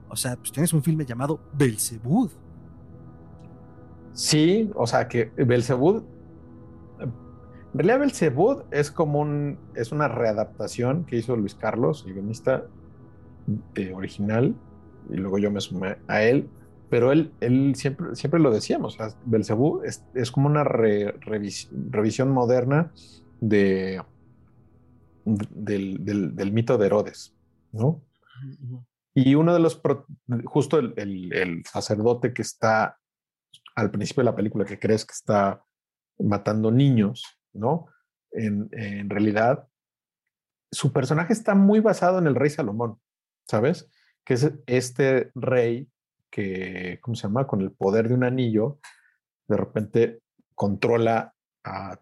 [0.10, 2.30] o sea, pues tienes un filme llamado Belzebud.
[4.12, 6.04] Sí, o sea que Belzebud,
[7.00, 7.14] en
[7.74, 12.66] realidad Belzebud es como un, es una readaptación que hizo Luis Carlos, el guionista
[13.76, 14.54] eh, original,
[15.10, 16.50] y luego yo me sumé a él,
[16.90, 21.20] pero él, él siempre, siempre lo decíamos, o sea, Belzebú es, es como una re-
[21.22, 22.92] revis- revisión moderna
[23.40, 24.02] de,
[25.26, 27.36] del, del- del mito de Herodes,
[27.72, 28.02] ¿no?
[29.16, 29.82] Y uno de los,
[30.46, 32.98] justo el, el- el sacerdote que está
[33.76, 35.64] al principio de la película, que crees que está
[36.20, 37.24] matando niños,
[37.54, 37.88] ¿no?
[38.32, 39.68] En, en realidad,
[40.72, 43.00] su personaje está muy basado en el rey Salomón,
[43.48, 43.90] ¿sabes?
[44.26, 45.90] Que es este rey
[46.30, 47.46] que, ¿cómo se llama?
[47.46, 48.80] Con el poder de un anillo,
[49.48, 50.20] de repente
[50.56, 52.00] controla a,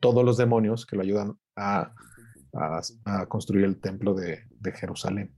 [0.00, 1.92] todos los demonios que lo ayudan a,
[3.28, 5.34] construir el templo de, Jerusalén.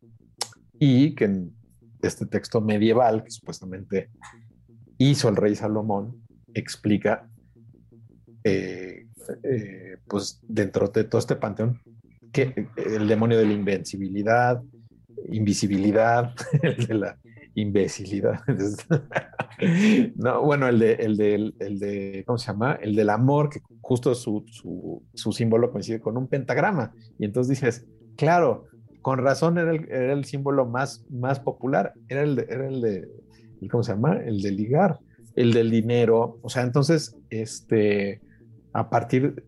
[0.78, 1.56] Y que en
[2.02, 4.10] este texto medieval que supuestamente
[4.98, 7.28] hizo el rey Salomón, explica,
[8.44, 9.08] eh,
[9.42, 11.80] eh, pues dentro de todo este panteón,
[12.32, 14.62] que el demonio de la invencibilidad,
[15.36, 17.18] invisibilidad, el de la
[17.54, 18.40] imbecilidad.
[20.16, 22.78] no, bueno, el de, el de, el de, ¿cómo se llama?
[22.80, 26.92] El del amor, que justo su, su, su símbolo coincide con un pentagrama.
[27.18, 28.66] Y entonces dices, claro,
[29.02, 32.80] con razón era el, era el símbolo más, más popular, era el de, era el
[32.80, 33.08] de,
[33.70, 34.16] ¿cómo se llama?
[34.16, 34.98] El de ligar,
[35.36, 36.38] el del dinero.
[36.42, 38.20] O sea, entonces, este,
[38.72, 39.44] a partir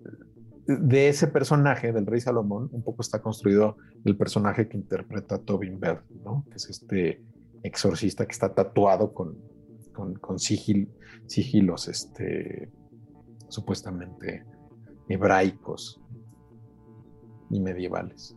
[0.67, 5.79] de ese personaje del rey Salomón, un poco está construido el personaje que interpreta Tobin
[5.79, 6.45] Bell, ¿no?
[6.51, 7.23] Que es este
[7.63, 9.39] exorcista que está tatuado con,
[9.93, 10.89] con, con sigil-
[11.27, 12.71] sigilos, este,
[13.49, 14.45] supuestamente
[15.09, 16.01] hebraicos
[17.51, 18.37] y medievales,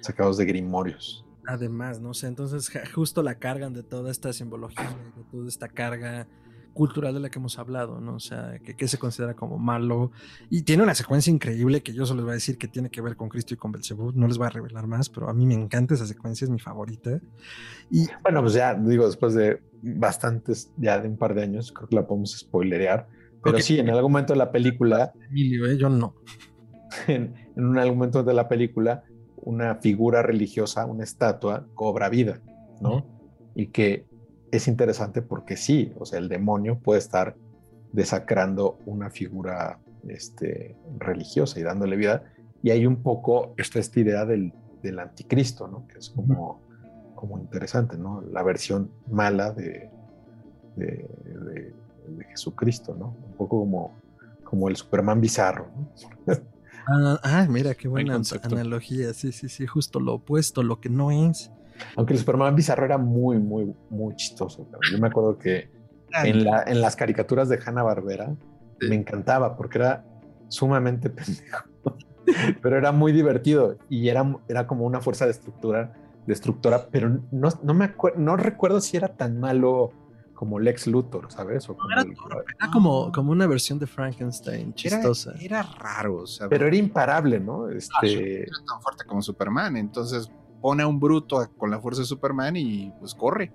[0.00, 1.24] sacados de grimorios.
[1.46, 6.26] Además, no sé, entonces justo la cargan de toda esta simbología, de toda esta carga
[6.74, 8.16] cultural de la que hemos hablado, ¿no?
[8.16, 10.10] O sea, que, que se considera como malo.
[10.50, 13.00] Y tiene una secuencia increíble que yo solo les voy a decir que tiene que
[13.00, 14.12] ver con Cristo y con Belcebú.
[14.14, 16.58] No les voy a revelar más, pero a mí me encanta esa secuencia, es mi
[16.58, 17.20] favorita.
[17.90, 21.88] Y Bueno, pues ya digo, después de bastantes, ya de un par de años, creo
[21.88, 23.06] que la podemos spoilerear.
[23.42, 23.62] Pero Ok.
[23.62, 25.76] sí, en algún momento de la película, Emilio, ¿eh?
[25.78, 26.14] yo no.
[27.06, 29.04] en, en un algún momento de la película,
[29.36, 32.40] una figura religiosa, una estatua, cobra vida,
[32.80, 33.06] ¿no?
[33.54, 34.06] Y que
[34.56, 37.36] es interesante porque sí, o sea, el demonio puede estar
[37.92, 39.78] desacrando una figura
[40.08, 42.24] este, religiosa y dándole vida.
[42.62, 44.52] Y hay un poco esta, esta idea del,
[44.82, 45.86] del anticristo, ¿no?
[45.86, 46.60] Que es como,
[47.14, 48.22] como interesante, ¿no?
[48.32, 49.90] La versión mala de,
[50.76, 50.86] de,
[51.24, 51.74] de-
[52.08, 53.16] de Jesucristo, ¿no?
[53.26, 53.92] Un poco como,
[54.44, 56.34] como el Superman bizarro, ¿no?
[56.86, 58.16] Ah, ah, mira, qué buena
[58.58, 59.14] analogía.
[59.14, 61.50] Sí, sí, sí, justo lo opuesto, lo que no es.
[61.96, 64.64] Aunque el Superman bizarro era muy, muy, muy chistoso.
[64.64, 64.80] cabrón.
[64.92, 65.70] Yo me acuerdo que
[66.24, 68.34] en, la- en las caricaturas de Hanna Barbera
[68.80, 68.88] Sí.
[68.88, 70.04] me encantaba porque era
[70.48, 71.64] sumamente pendejo,
[72.62, 75.92] pero era muy divertido y era, era como una fuerza destructora,
[76.26, 79.92] destructora, pero no, no me acuerdo, no recuerdo si era tan malo
[80.34, 81.68] como Lex Luthor, ¿sabes?
[81.68, 82.10] O como Era el-
[82.60, 85.32] Era como, como una versión de Frankenstein Era, chistosa.
[85.40, 87.66] era raro, sea, pero era imparable, ¿no?
[87.66, 89.76] Ah, Este, era tan fuerte como Superman.
[89.76, 90.28] Entonces
[90.64, 93.52] pone a un bruto a- con la fuerza de Superman y pues corre.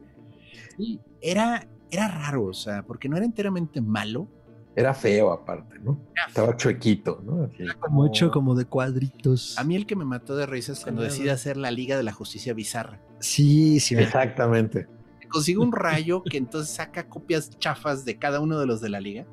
[0.78, 4.28] Y era, era raro, o sea, porque no era enteramente malo.
[4.76, 5.99] era feo aparte, ¿no?
[6.28, 7.45] Estaba chuequito, ¿no?
[7.45, 7.64] Así.
[7.80, 9.57] como hecho como de cuadritos.
[9.57, 12.03] A mí el que me mató de risa es cuando decide hacer la Liga de
[12.03, 13.01] la Justicia Bizarra.
[13.20, 13.95] Sí, sí.
[13.95, 14.88] Exactamente.
[15.30, 18.99] Consigue un rayo que entonces saca copias chafas de cada uno de los de la
[19.01, 19.26] liga.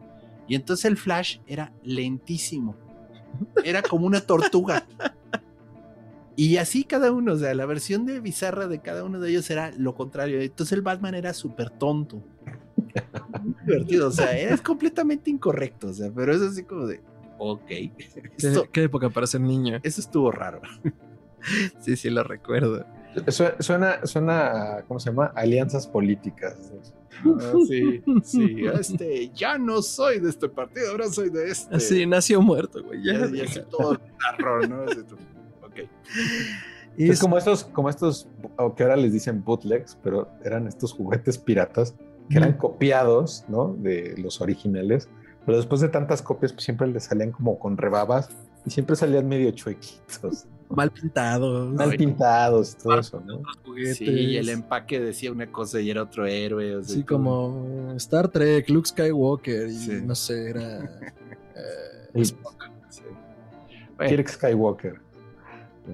[0.48, 2.74] Y entonces el Flash era lentísimo.
[3.64, 4.86] Era como una tortuga.
[6.36, 9.48] Y así cada uno, o sea, la versión de bizarra de cada uno de ellos
[9.50, 10.40] era lo contrario.
[10.40, 12.22] Entonces el Batman era súper tonto.
[13.42, 17.00] Muy divertido, o sea, era completamente incorrecto, o sea, pero es así como de,
[17.38, 17.92] ok, Qué,
[18.36, 19.80] esto- qué época para ser niño.
[19.82, 20.60] eso estuvo raro.
[21.78, 22.84] Sí, sí, lo recuerdo.
[23.28, 25.26] Su- Suena, suena, ¿cómo se llama?
[25.36, 26.72] Alianzas políticas.
[27.24, 31.76] Ah, sí, sí, este, ya no soy de este partido, ahora soy de este.
[31.76, 33.00] Así nació muerto, güey.
[33.04, 34.86] Ya, Ya, ya todo bizarro, ¿no?
[36.98, 40.92] Y Es como estos, como estos, o que ahora les dicen bootlegs, pero eran estos
[40.94, 41.94] juguetes piratas
[42.30, 43.74] que eran copiados, ¿no?
[43.78, 45.08] De los originales,
[45.44, 48.30] pero después de tantas copias, pues siempre les salían como con rebabas
[48.64, 51.66] y siempre salían medio chuequitos, mal pintado.
[51.66, 53.42] mal pintados y todo eso, ¿no?
[53.64, 53.98] juguetes.
[53.98, 56.76] Sí, y el empaque decía una cosa y era otro héroe.
[56.76, 57.18] o sea, Sí, todo.
[57.18, 60.00] como Star Trek, Luke Skywalker, y Sí.
[60.02, 60.82] no sé, era.
[61.54, 62.34] eh, El Sí.
[63.96, 65.05] Bueno, Kirk Skywalker.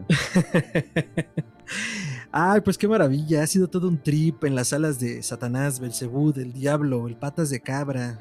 [2.33, 3.43] Ay, pues qué maravilla.
[3.43, 7.51] Ha sido todo un trip en las salas de Satanás, Belcebú, el Diablo, el Patas
[7.51, 8.19] de Cabra,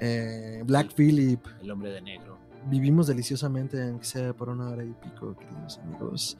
[0.00, 1.40] eh, Black Phillip.
[1.62, 2.38] el hombre de negro.
[2.66, 6.38] Vivimos deliciosamente, aunque sea por una hora y pico, queridos amigos.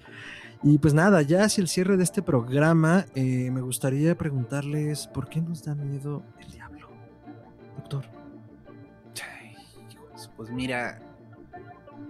[0.63, 5.29] Y pues nada, ya hacia el cierre de este programa, eh, me gustaría preguntarles por
[5.29, 6.89] qué nos da miedo el diablo,
[7.77, 8.05] doctor.
[9.23, 9.55] Ay,
[10.39, 10.99] Pues mira,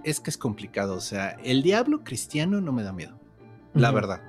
[0.05, 0.95] es que es complicado.
[0.95, 3.19] O sea, el diablo cristiano no me da miedo,
[3.75, 4.21] la verdad.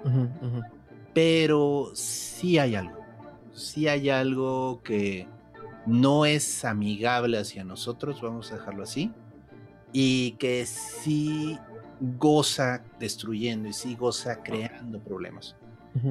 [1.14, 3.00] Pero sí hay algo.
[3.54, 5.28] Sí hay algo que
[5.86, 9.12] no es amigable hacia nosotros, vamos a dejarlo así.
[9.94, 11.58] Y que sí
[12.00, 15.56] goza destruyendo y sí goza creando problemas.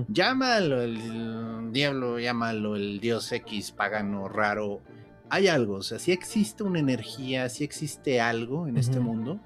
[0.09, 4.81] Llámalo el diablo, llámalo el dios X pagano raro.
[5.29, 9.41] hay algo, o sea, si existe una energía, si existe algo en este mundo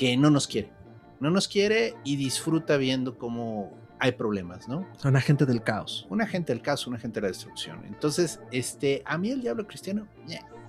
[0.00, 0.72] que no nos quiere.
[1.20, 4.88] No nos quiere y disfruta viendo cómo hay problemas, ¿no?
[4.96, 6.06] Son agentes del caos.
[6.08, 7.84] Un agente del caos, un agente de la destrucción.
[7.84, 10.08] Entonces, este, a mí el diablo cristiano,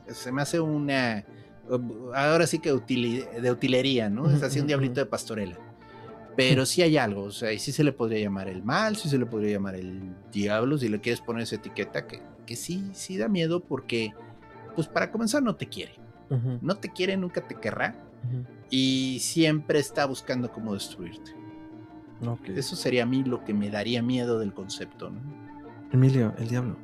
[0.08, 1.24] se me hace una,
[2.14, 4.30] ahora sí que de utilería, ¿no?
[4.30, 5.58] Es así un diablito de pastorela.
[6.36, 9.08] Pero sí hay algo, o sea, y sí se le podría llamar el mal, sí
[9.08, 12.90] se le podría llamar el diablo, si le quieres poner esa etiqueta, que, que sí,
[12.92, 14.14] sí da miedo porque,
[14.76, 15.94] pues para comenzar, no te quiere.
[16.62, 17.94] No te quiere, nunca te querrá,
[18.70, 21.32] y siempre está buscando cómo destruirte.
[22.56, 25.20] Eso sería a mí lo que me daría miedo del concepto, ¿no?
[25.92, 26.78] Emilio, el diablo.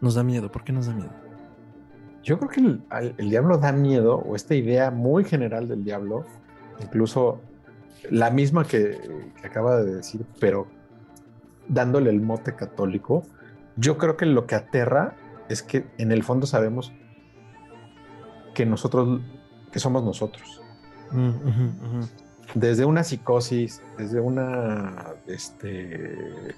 [0.00, 0.50] Nos da miedo.
[0.50, 1.12] ¿Por qué nos da miedo?
[2.22, 6.26] Yo creo que el, el diablo da miedo, o esta idea muy general del diablo,
[6.82, 7.40] incluso
[8.10, 8.98] la misma que,
[9.40, 10.66] que acaba de decir, pero
[11.68, 13.22] dándole el mote católico,
[13.76, 15.16] yo creo que lo que aterra
[15.48, 16.92] es que en el fondo sabemos
[18.54, 19.20] que nosotros,
[19.78, 20.60] que somos nosotros.
[21.12, 22.00] Mm.
[22.54, 26.54] Desde una psicosis, desde una, este,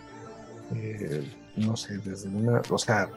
[0.75, 3.09] eh, no sé, desde una, o sea,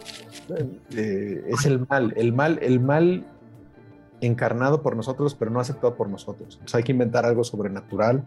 [0.92, 3.24] eh, es el mal, el mal, el mal
[4.22, 6.56] encarnado por nosotros, pero no aceptado por nosotros.
[6.56, 8.24] Entonces hay que inventar algo sobrenatural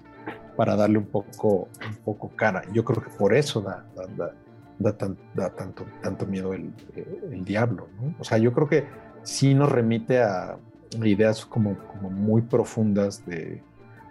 [0.57, 2.63] para darle un poco, un poco cara.
[2.73, 4.33] Yo creo que por eso da, da, da-
[4.79, 7.89] da tan- da tanto, tanto miedo el, eh, el diablo.
[8.01, 8.15] ¿no?
[8.21, 8.87] O sea, yo creo que
[9.23, 10.57] sí nos remite a
[11.05, 13.63] ideas como, como muy profundas de,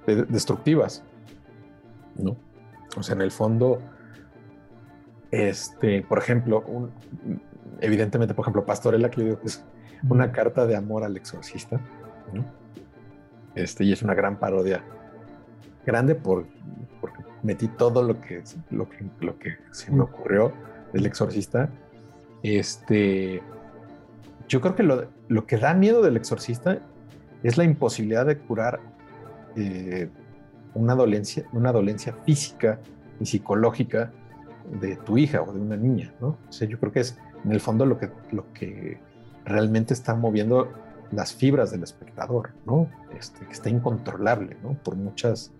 [0.07, 1.03] de- destructivas.
[2.17, 2.35] ¿no?
[2.97, 3.79] O sea, en el fondo,
[5.31, 6.91] este, por ejemplo, un-
[7.81, 9.63] evidentemente, por ejemplo, Pastorela, que yo digo que es
[10.07, 11.79] una carta de amor al exorcista.
[12.33, 12.43] ¿no?
[13.55, 14.83] Este, y es una gran parodia.
[15.85, 16.47] Grande por,
[17.01, 20.01] porque metí todo lo que, lo que, lo que se me Mm.
[20.01, 20.51] ocurrió
[20.93, 21.69] del exorcista.
[22.43, 23.41] Este,
[24.47, 26.79] yo creo que lo, lo que da miedo del exorcista
[27.43, 28.79] es la imposibilidad de curar
[29.55, 30.09] eh,
[30.73, 32.79] una, dolencia, una dolencia física
[33.19, 34.11] y psicológica
[34.79, 36.37] de tu hija o de una niña, ¿no?
[36.49, 38.99] O sea, yo creo que es en el fondo lo que, lo que
[39.45, 40.71] realmente está moviendo
[41.11, 42.89] las fibras del espectador, ¿no?
[43.17, 44.73] Este, que está incontrolable, ¿no?
[44.73, 45.51] Por muchas,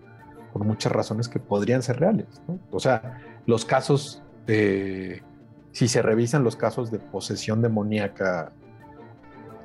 [0.52, 2.58] por muchas razones que podrían ser reales, ¿no?
[2.72, 5.22] O sea, los casos, de-
[5.70, 8.52] si se revisan los casos de posesión demoníaca,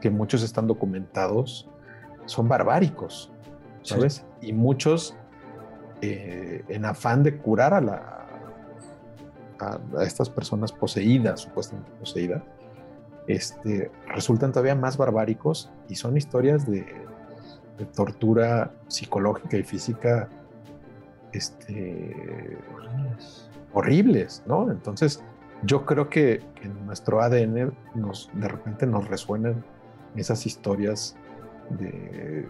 [0.02, 1.70] que muchos están documentados,
[2.26, 3.32] son barbáricos,
[3.84, 4.26] ¿sabes?
[4.42, 5.16] Y muchos,
[6.02, 8.28] eh, en afán de curar a, la,
[9.60, 12.44] a, a estas personas poseídas, supuestamente poseídas,
[13.28, 16.86] este, resultan todavía más barbáricos y son historias de,
[17.78, 20.28] de tortura psicológica y física
[21.32, 22.58] este,
[23.74, 24.72] horribles, ¿no?
[24.72, 25.24] Entonces,
[25.64, 29.64] yo creo que en nuestro ADN nos, de repente nos resuenan
[30.16, 31.16] esas historias
[31.70, 32.46] de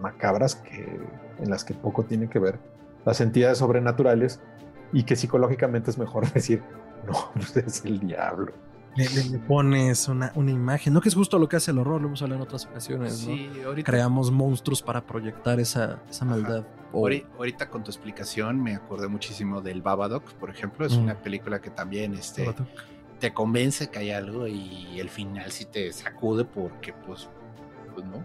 [0.00, 1.00] macabras que,
[1.38, 2.58] en las que poco tiene que ver
[3.04, 4.40] las entidades sobrenaturales
[4.92, 6.62] y que psicológicamente es mejor decir,
[7.06, 7.30] no,
[7.60, 8.52] es el diablo.
[8.94, 10.92] Le, le- le pones una, una imagen.
[10.92, 13.26] No que es justo lo que hace el horror, lo hemos hablado en otras ocasiones,
[13.26, 13.34] ¿no?
[13.34, 16.64] Sí, ahorita, Creamos monstruos para proyectar esa, esa maldad.
[16.92, 20.84] Ahorita con tu explicación me acordé muchísimo del Babadook, por ejemplo.
[20.84, 21.02] Es Mm.
[21.04, 22.54] una película que también este,
[23.22, 27.28] te convence que hay algo y el final sí te sacude porque, pues,
[27.94, 28.20] pues no.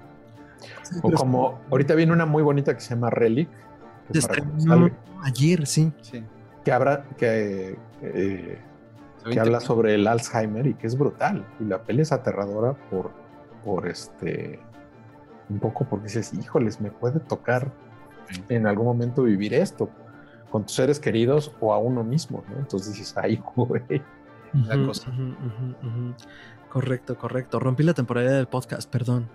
[1.04, 3.48] O como ahorita viene una muy bonita que se llama Relic,
[4.12, 4.28] que, Se
[5.24, 5.94] ayer, sí.
[6.02, 6.24] Sí.
[6.66, 8.60] que habrá que, eh,
[9.32, 11.46] que habla sobre el Alzheimer y que es brutal.
[11.60, 13.12] Y la peli es aterradora por,
[13.64, 14.60] por este,
[15.48, 17.72] un poco porque dices, híjoles, me puede tocar
[18.50, 19.92] en algún momento vivir esto
[20.50, 22.58] con tus seres queridos o a uno mismo, ¿no?
[22.58, 24.02] Entonces dices, ay, güey.
[24.66, 25.12] La cosa.
[26.70, 27.60] Correcto, correcto.
[27.60, 29.30] Rompí la temporada del podcast, perdón.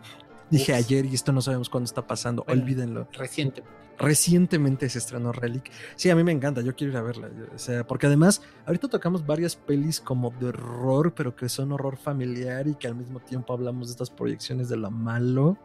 [0.51, 2.45] Dije ayer y esto no sabemos cuándo está pasando.
[2.45, 2.63] Bueno.
[2.63, 3.09] Olvídenlo.
[3.13, 3.63] Reciente.
[3.99, 5.71] Recientemente se estrenó Relic.
[5.97, 7.29] Sí, a mí me encanta, yo quiero ir a verla.
[7.55, 11.97] O sea, porque además, ahorita tocamos varias pelis como de horror, pero que son horror
[11.97, 15.57] familiar y que al mismo tiempo hablamos de estas proyecciones de lo malo.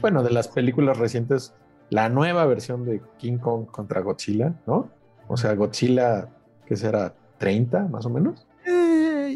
[0.00, 1.54] Bueno, de las películas recientes,
[1.90, 4.90] la nueva versión de King Kong contra Godzilla, ¿no?
[5.28, 6.28] O sea, Godzilla,
[6.66, 7.14] ¿qué será?
[7.38, 8.46] ¿30 más o menos?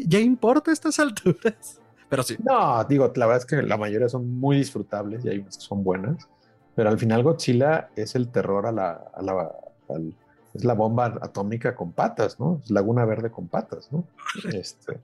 [0.07, 1.79] Ya importa a estas alturas.
[2.09, 2.37] Pero sí.
[2.43, 5.63] No, digo, la verdad es que la mayoría son muy disfrutables y hay unas que
[5.63, 6.27] son buenas,
[6.75, 9.51] pero al final Godzilla es el terror a la, a la
[9.89, 10.15] al-
[10.53, 12.59] es la bomba atómica con patas, ¿no?
[12.63, 14.03] Es Laguna Verde con patas, ¿no?
[14.51, 14.99] Este.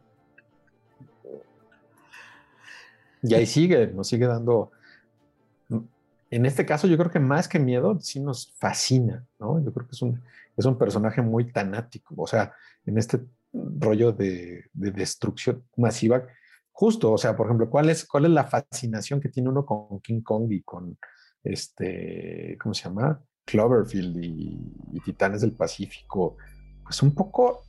[3.22, 4.72] Y ahí sigue, nos sigue dando.
[6.32, 9.64] En este caso, yo creo que más que miedo, sí nos fascina, ¿no?
[9.64, 10.22] Yo creo que es un,
[10.58, 12.14] es un personaje muy tanático.
[12.18, 12.54] O sea,
[12.86, 13.22] en este
[13.80, 16.26] rollo de, de destrucción masiva,
[16.72, 20.00] justo, o sea, por ejemplo, ¿cuál es, cuál es la fascinación que tiene uno con
[20.02, 20.98] King Kong y con
[21.44, 23.24] este, ¿cómo se llama?
[23.46, 24.60] Cloverfield y,
[24.94, 26.38] y Titanes del Pacífico?
[26.84, 27.64] Pues un poco,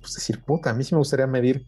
[0.00, 1.66] pues decir, puta, a mí sí me gustaría medir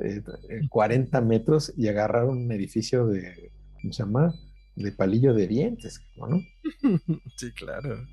[0.00, 0.22] eh,
[0.68, 4.34] 40 metros y agarrar un edificio de, ¿cómo se llama?
[4.76, 6.40] De palillo de dientes, ¿no?
[7.36, 8.06] sí, claro.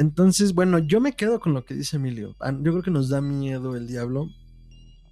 [0.00, 2.34] Entonces, bueno, yo me quedo con lo que dice Emilio.
[2.40, 4.30] Ah, Yo creo que nos da miedo el diablo.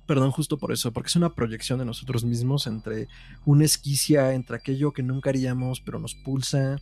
[0.07, 3.07] Perdón, justo por eso, porque es una proyección de nosotros mismos entre
[3.45, 6.79] una esquicia, entre aquello que nunca haríamos, pero nos pulsa.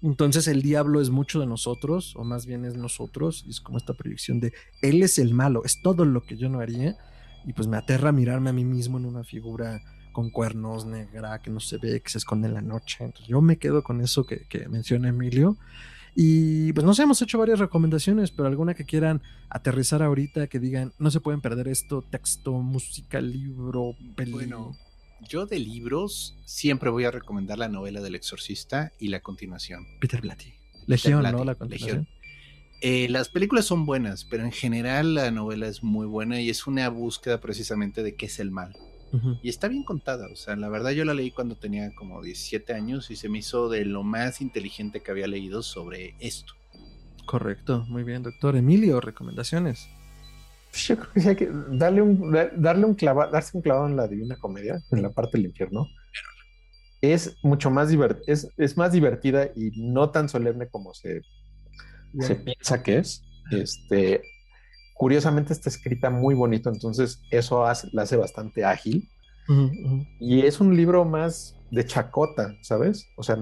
[0.00, 3.78] Entonces el diablo es mucho de nosotros, o más bien es nosotros, y es como
[3.78, 6.96] esta proyección de él es el malo, es todo lo que yo no haría,
[7.44, 11.50] y pues me aterra mirarme a mí mismo en una figura con cuernos negra que
[11.50, 13.02] no se ve, que se esconde en la noche.
[13.02, 15.58] Entonces yo me quedo con eso que, que menciona Emilio.
[16.14, 20.58] Y pues no sé, hemos hecho varias recomendaciones, pero alguna que quieran aterrizar ahorita, que
[20.58, 24.46] digan, no se pueden perder esto, texto, música, libro, película.
[24.46, 24.76] Bueno,
[25.26, 29.86] yo de libros siempre voy a recomendar la novela del exorcista y la continuación.
[30.00, 30.52] Peter Blatty.
[30.86, 31.44] Legión, Blatty, ¿no?
[31.44, 31.98] La continuación.
[32.00, 32.22] Legión.
[32.84, 36.66] Eh, las películas son buenas, pero en general la novela es muy buena y es
[36.66, 38.76] una búsqueda precisamente de qué es el mal.
[39.40, 42.74] Y está bien contada, o sea, la verdad yo la leí cuando tenía como 17
[42.74, 46.54] años y se me hizo de lo más inteligente que había leído sobre esto.
[47.26, 48.56] Correcto, muy bien, doctor.
[48.56, 49.88] Emilio, recomendaciones.
[50.70, 53.62] Pues yo creo que sí hay que darle un, da- darle un clava, darse un
[53.62, 55.86] clavado en la divina comedia, en la parte del infierno.
[57.00, 61.22] Es mucho más divert, es, es más divertida y no tan solemne como se,
[62.20, 63.22] se piensa que es.
[63.50, 64.22] Este,
[65.02, 69.10] curiosamente está escrita muy bonito, entonces eso hace, la hace bastante ágil.
[70.20, 73.08] Y es un libro más de chacota, ¿sabes?
[73.16, 73.36] O sea,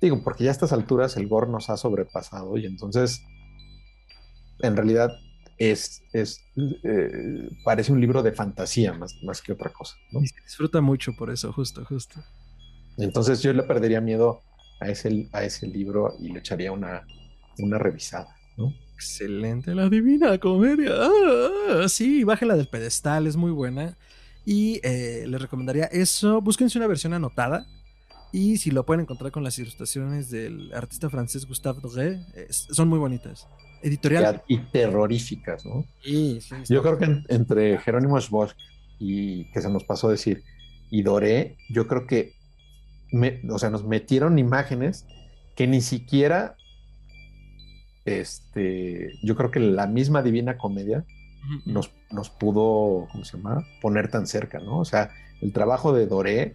[0.00, 3.20] digo, porque ya a estas alturas el gore nos ha sobrepasado y entonces,
[4.60, 5.10] en realidad,
[5.58, 6.40] es, es
[6.84, 10.22] eh, parece un libro de fantasía más, más que otra cosa, ¿no?
[10.22, 12.22] Y se disfruta mucho por eso, justo, justo.
[12.96, 14.42] Entonces yo le perdería miedo
[14.78, 17.04] a ese, a ese libro y le echaría una,
[17.58, 18.72] una revisada, ¿no?
[18.98, 20.90] Excelente, la divina comedia.
[20.92, 23.96] Ah, ah, sí, bájela del pedestal, es muy buena.
[24.44, 26.40] Y eh, les recomendaría eso.
[26.40, 27.64] Búsquense una versión anotada.
[28.32, 32.18] Y si lo pueden encontrar con las ilustraciones del artista francés Gustave Doré,
[32.50, 33.46] son muy bonitas.
[33.84, 34.42] Editorial.
[34.48, 35.84] Y terroríficas, ¿no?
[36.02, 38.54] Sí, sí, Yo creo que en- entre Jerónimo Bosch
[38.98, 40.42] y que se nos pasó a decir
[40.90, 42.32] y Doré, yo creo que
[43.12, 45.06] me- o sea, nos metieron imágenes
[45.54, 46.56] que ni siquiera
[48.08, 51.04] este, yo creo que la misma Divina Comedia
[51.66, 53.64] nos, nos pudo, ¿cómo se llama?
[53.80, 54.78] Poner tan cerca, ¿no?
[54.80, 55.10] O sea,
[55.40, 56.54] el trabajo de Doré,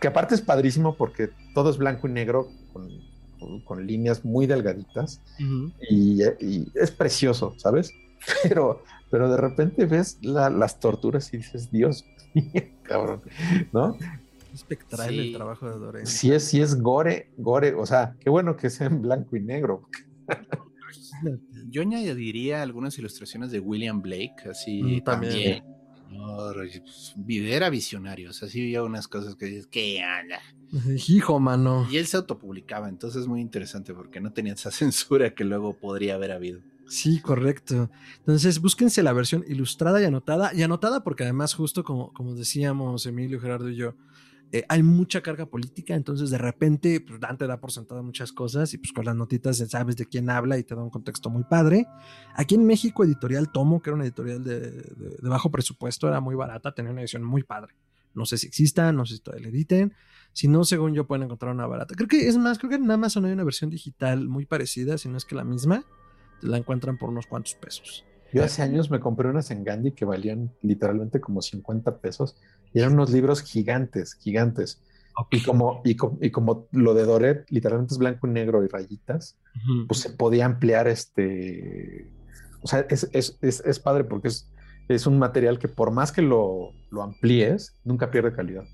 [0.00, 2.88] que aparte es padrísimo porque todo es blanco y negro con,
[3.38, 5.20] con- con líneas muy delgaditas
[5.90, 7.92] y, y es precioso, ¿sabes?
[8.42, 12.04] Pero, pero de repente ves la- las torturas y dices, Dios
[12.34, 12.50] mío,
[12.82, 13.22] cabrón,
[13.72, 13.96] ¿no?
[14.52, 15.18] Espectral Sí.
[15.20, 16.06] el trabajo de Doré.
[16.06, 19.40] Si es, si es gore, gore, o sea, qué bueno que sea en blanco y
[19.40, 19.88] negro.
[21.70, 25.32] Yo añadiría algunas ilustraciones de William Blake, así Mm, también.
[25.32, 25.64] también.
[26.10, 30.40] No, pues, era visionario, o sea, sí había unas cosas que dices, ¿qué anda?
[31.08, 31.86] Hijo, mano.
[31.90, 35.74] Y él se autopublicaba, entonces es muy interesante porque no tenía esa censura que luego
[35.76, 36.60] podría haber habido.
[36.88, 37.90] Sí, correcto.
[38.20, 40.54] Entonces, búsquense la versión ilustrada y anotada.
[40.54, 43.94] Y anotada porque además, justo como, como decíamos Emilio, Gerardo y yo,
[44.50, 48.72] eh, hay mucha carga política, entonces de repente pues, Dante da por sentado muchas cosas
[48.72, 51.44] y pues con las notitas sabes de quién habla y te da un contexto muy
[51.44, 51.86] padre.
[52.34, 54.84] Aquí en México, Editorial Tomo, que era una editorial de,
[55.20, 57.74] bajo presupuesto, era muy barata, tenía una edición muy padre.
[58.14, 59.94] No sé si exista, no sé si todavía la editen.
[60.32, 61.94] Si no, según yo, pueden encontrar una barata.
[61.94, 65.08] Creo que es más, creo que en Amazon hay una versión digital muy parecida, si
[65.08, 65.84] no es que la misma
[66.40, 68.04] la encuentran por unos cuantos pesos.
[68.32, 72.36] Yo hace años me compré unas en Gandhi que valían literalmente como 50 pesos
[72.74, 74.82] y eran unos libros gigantes, gigantes.
[75.30, 78.68] Y como, y, co- y como lo de Doret literalmente es blanco y negro y
[78.68, 79.36] rayitas,
[79.88, 82.12] pues se podía ampliar este.
[82.62, 84.50] O sea, es, es, es, es padre porque es,
[84.88, 88.64] es un material que por más que lo, lo amplíes, nunca pierde calidad.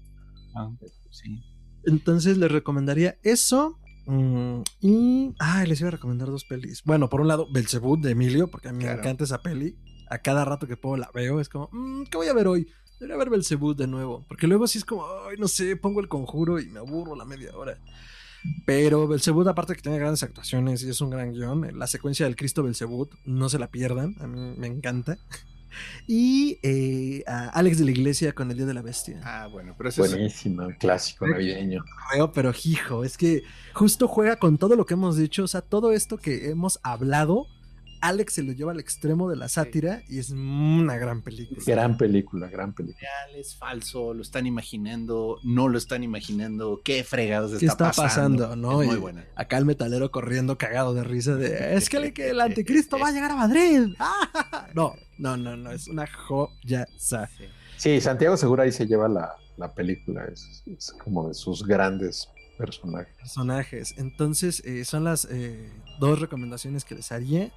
[1.10, 1.42] Sí.
[1.84, 3.78] Entonces les recomendaría eso.
[4.06, 5.34] Mm, y.
[5.38, 6.82] Ay, les iba a recomendar dos pelis.
[6.84, 9.76] Bueno, por un lado, Belzebub de Emilio, porque a mí me encanta esa peli.
[10.10, 11.40] A cada rato que puedo la veo.
[11.40, 12.68] Es como, mm, ¿qué voy a ver hoy?
[13.00, 14.24] Debería ver Belzebub de nuevo.
[14.28, 17.24] Porque luego sí es como, ay, no sé, pongo el conjuro y me aburro la
[17.24, 17.78] media hora.
[18.66, 22.36] Pero Belzebub, aparte que tiene grandes actuaciones y es un gran guion, la secuencia del
[22.36, 25.18] Cristo Belzebub, no se la pierdan, a mí me encanta.
[26.06, 29.20] Y eh, a Alex de la Iglesia con el Día de la Bestia.
[29.24, 31.84] Ah, bueno, pero eso es- Buenísimo, clásico navideño.
[32.10, 33.42] Creo, pero hijo, es que
[33.72, 37.46] justo juega con todo lo que hemos dicho, o sea, todo esto que hemos hablado,
[38.04, 41.62] Alex se lo lleva al extremo de la sátira y es una gran película.
[41.66, 43.00] Gran película, gran película.
[43.00, 48.02] Real, es falso, lo están imaginando, no lo están imaginando, qué fregados ¿Qué está, está
[48.02, 48.82] pasando, no?
[48.82, 49.24] Es muy Y buena.
[49.36, 53.08] Acá el metalero corriendo cagado de risa de es que el, que el anticristo va
[53.08, 53.94] a llegar a Madrid.
[54.74, 56.86] No, no, no, no, es una joya.
[56.98, 57.16] Sí.
[57.78, 60.24] Sí, Santiago Segura ahí se lleva la, la película.
[60.26, 62.28] Es, es como de sus grandes
[62.58, 63.14] personajes.
[63.16, 63.94] personajes.
[63.96, 65.70] Entonces, eh, son las eh,
[66.00, 67.50] dos recomendaciones que les haría.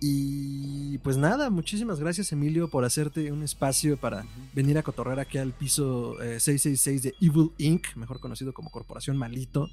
[0.00, 4.24] Y pues nada, muchísimas gracias Emilio por hacerte un espacio para
[4.54, 9.18] venir a cotorrear aquí al piso eh, 666 de Evil Inc., mejor conocido como Corporación
[9.18, 9.68] Malito,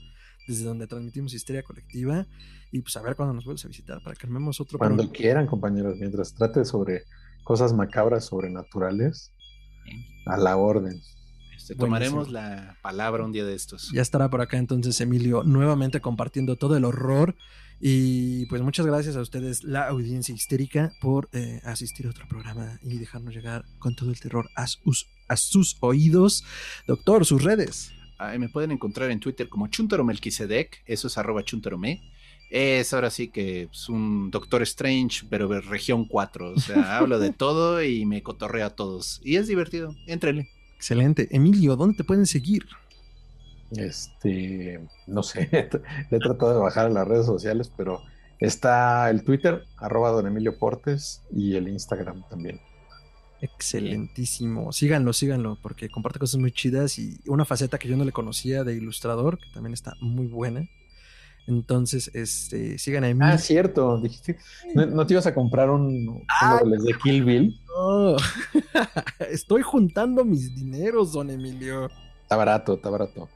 [0.48, 2.26] desde donde transmitimos Histeria Colectiva.
[2.72, 5.18] Y pues a ver cuándo nos vuelves a visitar para que armemos otro Cuando programa.
[5.18, 7.04] quieran, compañeros, mientras trate sobre
[7.46, 9.32] cosas macabras, sobrenaturales,
[10.26, 11.02] a la orden.
[11.56, 12.40] Este, tomaremos Buenísimo.
[12.40, 13.90] la palabra un día de estos.
[13.94, 17.36] Ya estará por acá entonces Emilio nuevamente compartiendo todo el horror.
[17.80, 22.80] Y pues muchas gracias a ustedes, la audiencia histérica, por eh, asistir a otro programa
[22.82, 26.44] y dejarnos llegar con todo el terror a sus, a sus oídos.
[26.88, 27.92] Doctor, sus redes.
[28.40, 32.02] Me pueden encontrar en Twitter como Chuntaro Melquisedec, eso es arroba chuntarome.
[32.50, 36.54] Es ahora sí que es un Doctor Strange, pero de región 4.
[36.54, 39.22] O sea, hablo de todo y me cotorreo a todos.
[39.24, 40.50] Y es divertido, entrenle.
[40.76, 41.28] Excelente.
[41.32, 42.66] Emilio, ¿dónde te pueden seguir?
[43.72, 45.50] Este, no sé,
[46.10, 48.02] le he tratado de bajar a las redes sociales, pero
[48.40, 52.62] está el Twitter, arroba don Emilio Portes, y el Instagram también.
[53.42, 54.72] Excelentísimo.
[54.72, 58.64] Síganlo, síganlo, porque comparte cosas muy chidas y una faceta que yo no le conocía
[58.64, 60.68] de ilustrador, que también está muy buena.
[61.46, 63.34] Entonces, este, sigan a Emilio.
[63.34, 64.38] Ah, cierto, dijiste,
[64.76, 66.60] ¿no, no te ibas a comprar un, uno Ah.
[66.62, 67.62] de los de Kill Bill?
[67.68, 68.18] No.
[69.32, 71.90] Estoy juntando mis dineros, don Emilio.
[72.24, 73.30] Está barato, está barato.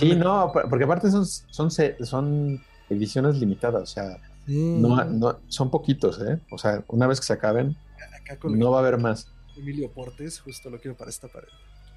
[0.00, 4.76] Sí, no, por- porque aparte son, son, ediciones limitadas, o sea, Sí.
[4.80, 6.38] no, no, son poquitos, ¿eh?
[6.50, 7.76] O sea, una vez que se acaben,
[8.20, 9.28] Acá con no va a haber más.
[9.56, 11.48] Emilio Portes, justo lo quiero para esta pared.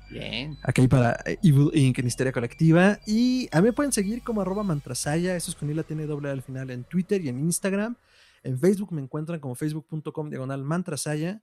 [0.10, 0.58] Bien.
[0.64, 2.00] Aquí para Evil Inc.
[2.00, 3.00] en Histeria Colectiva.
[3.06, 5.36] Y a mí me pueden seguir como arroba mantrasaya.
[5.36, 7.96] Eso es con I la tiene doble al final en Twitter y en Instagram.
[8.44, 11.42] En Facebook me encuentran como facebook.com diagonal mantrasaya.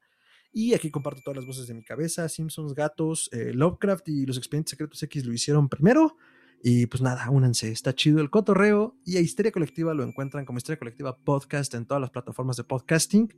[0.58, 2.30] Y aquí comparto todas las voces de mi cabeza.
[2.30, 6.16] Simpsons, Gatos, eh, Lovecraft y los expedientes secretos X lo hicieron primero.
[6.62, 7.70] Y pues nada, únanse.
[7.70, 8.96] Está chido el cotorreo.
[9.04, 12.64] Y a Histeria Colectiva lo encuentran como Histeria Colectiva Podcast en todas las plataformas de
[12.64, 13.34] podcasting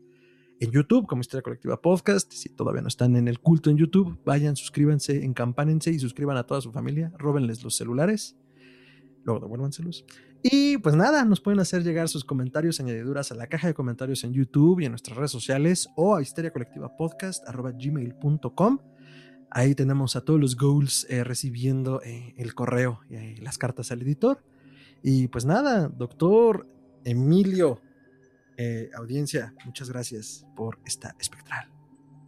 [0.61, 2.33] en YouTube como Historia Colectiva Podcast.
[2.33, 6.47] Si todavía no están en el culto en YouTube, vayan, suscríbanse, encampanense y suscriban a
[6.47, 7.13] toda su familia.
[7.19, 8.37] Róbenles los celulares.
[9.25, 10.05] Luego devuélvanselos.
[10.43, 14.23] Y pues nada, nos pueden hacer llegar sus comentarios, añadiduras a la caja de comentarios
[14.25, 18.79] en YouTube y en nuestras redes sociales o a histeriacolectivapodcast.gmail.com.
[19.51, 23.91] Ahí tenemos a todos los goals eh, recibiendo eh, el correo y eh, las cartas
[23.91, 24.45] al editor.
[25.03, 26.69] Y pues nada, doctor
[27.05, 27.81] Emilio,
[28.97, 31.71] audiencia, muchas gracias por esta espectral.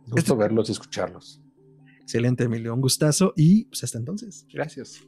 [0.07, 1.43] Gusto verlos y escucharlos.
[2.01, 4.47] Excelente, Emilio, un gustazo y pues hasta entonces.
[4.53, 5.01] Gracias.